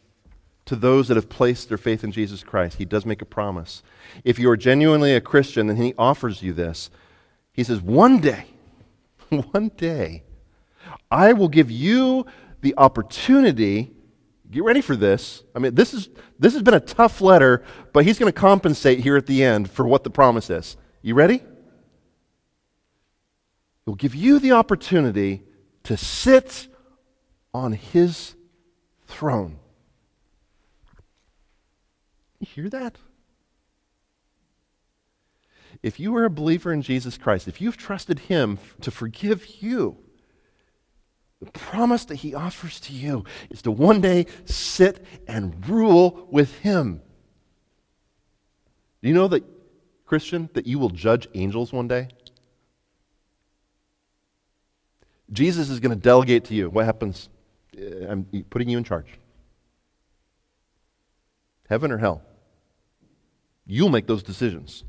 [0.67, 3.83] to those that have placed their faith in Jesus Christ, He does make a promise.
[4.25, 6.91] If you are genuinely a Christian, then He offers you this.
[7.53, 8.47] He says, One day,
[9.51, 10.25] one day,
[11.11, 12.27] I will give you
[12.61, 13.96] the opportunity
[14.57, 15.43] Get ready for this.
[15.55, 19.01] I mean, this, is, this has been a tough letter, but he's going to compensate
[19.01, 20.79] here at the end for what the promise is.
[21.03, 21.43] You ready?
[23.85, 25.43] He'll give you the opportunity
[25.83, 26.69] to sit
[27.53, 28.35] on his
[29.07, 29.59] throne.
[32.39, 32.97] You hear that?
[35.83, 39.99] If you are a believer in Jesus Christ, if you've trusted him to forgive you,
[41.41, 46.59] the promise that he offers to you is to one day sit and rule with
[46.59, 47.03] him.
[49.03, 49.45] Do you know that,
[50.07, 52.09] Christian, that you will judge angels one day?
[55.33, 56.71] Jesus is going to delegate to you.
[56.71, 57.29] What happens?
[57.77, 59.19] Uh, I'm putting you in charge.
[61.69, 62.23] Heaven or hell?
[63.67, 64.85] You'll make those decisions.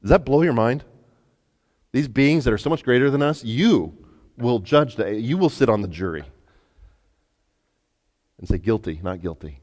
[0.00, 0.84] Does that blow your mind?
[1.92, 4.03] These beings that are so much greater than us, you
[4.36, 5.16] will judge that.
[5.16, 6.24] You will sit on the jury
[8.38, 9.60] and say, guilty, not guilty.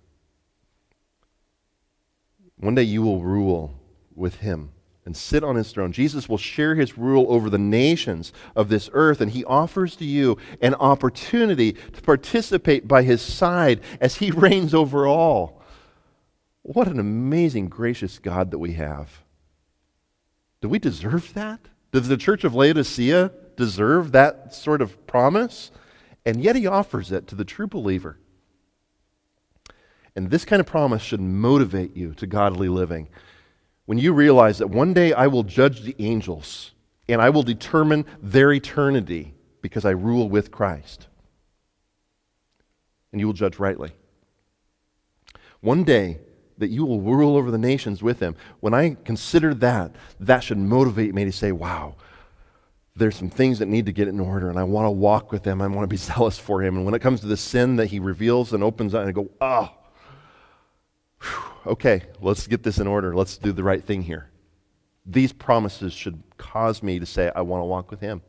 [2.57, 3.79] One day you will rule
[4.15, 4.71] with him
[5.05, 5.91] and sit on his throne.
[5.91, 10.05] Jesus will share his rule over the nations of this earth, and he offers to
[10.05, 15.61] you an opportunity to participate by his side as he reigns over all.
[16.61, 19.23] What an amazing, gracious God that we have.
[20.61, 21.59] Do we deserve that?
[21.91, 25.71] Does the church of Laodicea deserve that sort of promise?
[26.25, 28.17] And yet he offers it to the true believer.
[30.15, 33.09] And this kind of promise should motivate you to godly living.
[33.85, 36.71] When you realize that one day I will judge the angels
[37.07, 41.07] and I will determine their eternity because I rule with Christ.
[43.11, 43.93] And you will judge rightly.
[45.61, 46.19] One day
[46.57, 48.35] that you will rule over the nations with him.
[48.59, 51.95] When I consider that, that should motivate me to say, wow,
[52.95, 55.45] there's some things that need to get in order, and I want to walk with
[55.45, 55.61] him.
[55.61, 56.75] I want to be zealous for him.
[56.75, 59.11] And when it comes to the sin that he reveals and opens up, and I
[59.11, 59.69] go, oh,
[61.65, 63.15] okay, let's get this in order.
[63.15, 64.29] Let's do the right thing here.
[65.05, 68.21] These promises should cause me to say, I want to walk with him.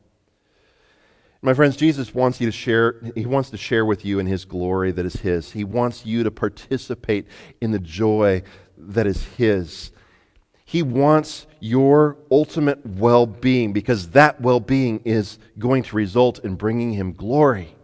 [1.45, 4.45] My friends, Jesus wants you to share, he wants to share with you in his
[4.45, 5.51] glory that is his.
[5.51, 7.27] He wants you to participate
[7.61, 8.45] in the joy
[8.79, 9.91] that is his.
[10.73, 16.55] He wants your ultimate well being because that well being is going to result in
[16.55, 17.77] bringing him glory.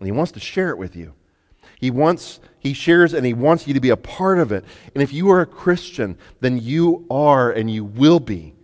[0.00, 1.14] And he wants to share it with you.
[1.78, 4.64] He wants, he shares and he wants you to be a part of it.
[4.94, 8.56] And if you are a Christian, then you are and you will be.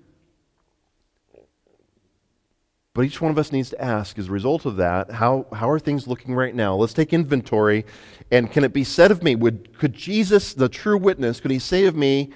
[2.92, 5.70] But each one of us needs to ask, as a result of that, how, how
[5.70, 6.74] are things looking right now?
[6.74, 7.86] Let's take inventory.
[8.32, 11.60] And can it be said of me, would, could Jesus, the true witness, could he
[11.60, 12.32] say of me,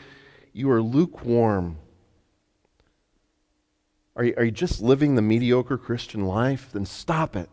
[0.55, 1.77] you are lukewarm?
[4.17, 6.71] Are you, are you just living the mediocre Christian life?
[6.73, 7.51] Then stop it.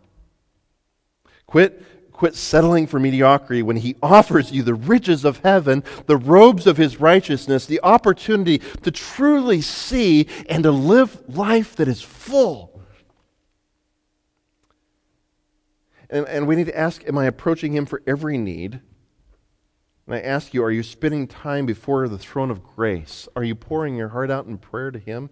[1.45, 1.83] Quit
[2.21, 6.77] Quit settling for mediocrity when He offers you the riches of heaven, the robes of
[6.77, 12.79] His righteousness, the opportunity to truly see and to live life that is full.
[16.11, 18.81] And, and we need to ask Am I approaching Him for every need?
[20.12, 23.30] And I ask you, are you spending time before the throne of grace?
[23.34, 25.30] Are you pouring your heart out in prayer to Him?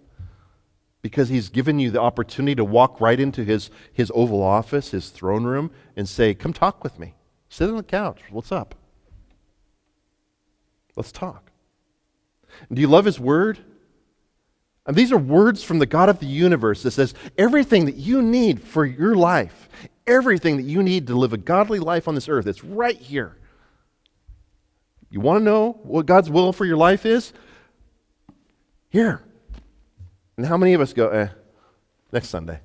[1.02, 5.10] because he's given you the opportunity to walk right into his, his Oval Office, his
[5.10, 7.14] throne room, and say, Come talk with me.
[7.48, 8.20] Sit on the couch.
[8.30, 8.74] What's up?
[10.96, 11.50] Let's talk.
[12.72, 13.58] Do you love his word?
[14.86, 18.22] And these are words from the God of the universe that says everything that you
[18.22, 19.68] need for your life,
[20.06, 23.36] everything that you need to live a godly life on this earth, it's right here.
[25.10, 27.32] You want to know what God's will for your life is?
[28.88, 29.22] Here.
[30.36, 31.28] And how many of us go, eh,
[32.12, 32.60] next Sunday?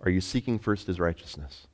[0.00, 1.68] Are you seeking first his righteousness?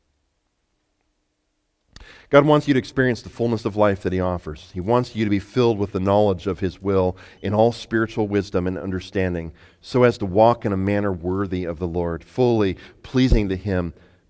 [2.31, 4.71] God wants you to experience the fullness of life that He offers.
[4.75, 8.29] He wants you to be filled with the knowledge of His will in all spiritual
[8.29, 12.77] wisdom and understanding, so as to walk in a manner worthy of the Lord, fully
[13.03, 13.95] pleasing to Him,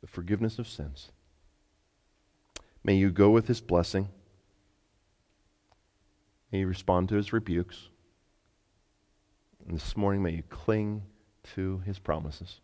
[0.00, 1.10] the forgiveness of sins.
[2.82, 4.08] May you go with his blessing
[6.50, 7.88] May you respond to his rebukes.
[9.66, 11.02] And this morning, may you cling
[11.54, 12.60] to his promises.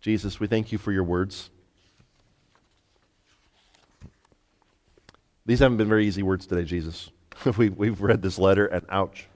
[0.00, 1.50] Jesus, we thank you for your words.
[5.44, 7.10] These haven't been very easy words today, Jesus.
[7.56, 9.26] we, we've read this letter and ouch.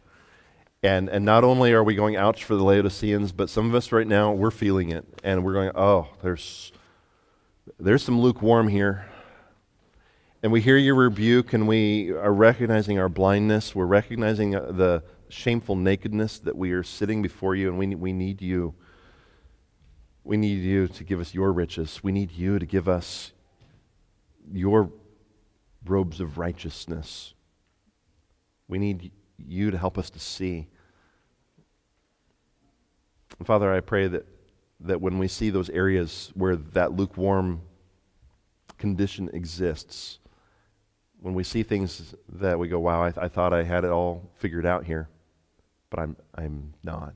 [0.82, 3.92] And, and not only are we going ouch for the Laodiceans, but some of us
[3.92, 5.04] right now, we're feeling it.
[5.24, 6.72] And we're going, oh, there's,
[7.78, 9.06] there's some lukewarm here
[10.46, 13.74] and we hear your rebuke and we are recognizing our blindness.
[13.74, 18.12] We're recognizing uh, the shameful nakedness that we are sitting before you, and we, we
[18.12, 18.74] need you.
[20.22, 22.00] We need you to give us your riches.
[22.04, 23.32] We need you to give us
[24.52, 24.92] your
[25.84, 27.34] robes of righteousness.
[28.68, 30.68] We need you to help us to see.
[33.38, 34.26] And Father, I pray that,
[34.80, 37.62] that when we see those areas where that lukewarm
[38.78, 40.18] condition exists,
[41.20, 43.90] when we see things that we go, wow, I, th- I thought I had it
[43.90, 45.08] all figured out here,
[45.90, 47.14] but I'm, I'm not.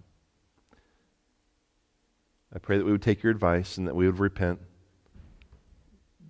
[2.52, 4.58] I pray that we would take your advice and that we would repent,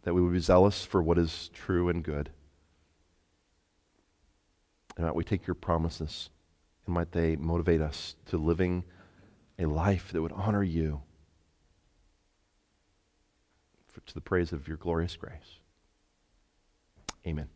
[0.02, 2.30] that we would be zealous for what is true and good.
[4.96, 6.28] And that we take your promises
[6.84, 8.84] and might they motivate us to living
[9.58, 11.00] a life that would honor you
[13.88, 15.58] for, to the praise of your glorious grace.
[17.26, 17.48] Amen.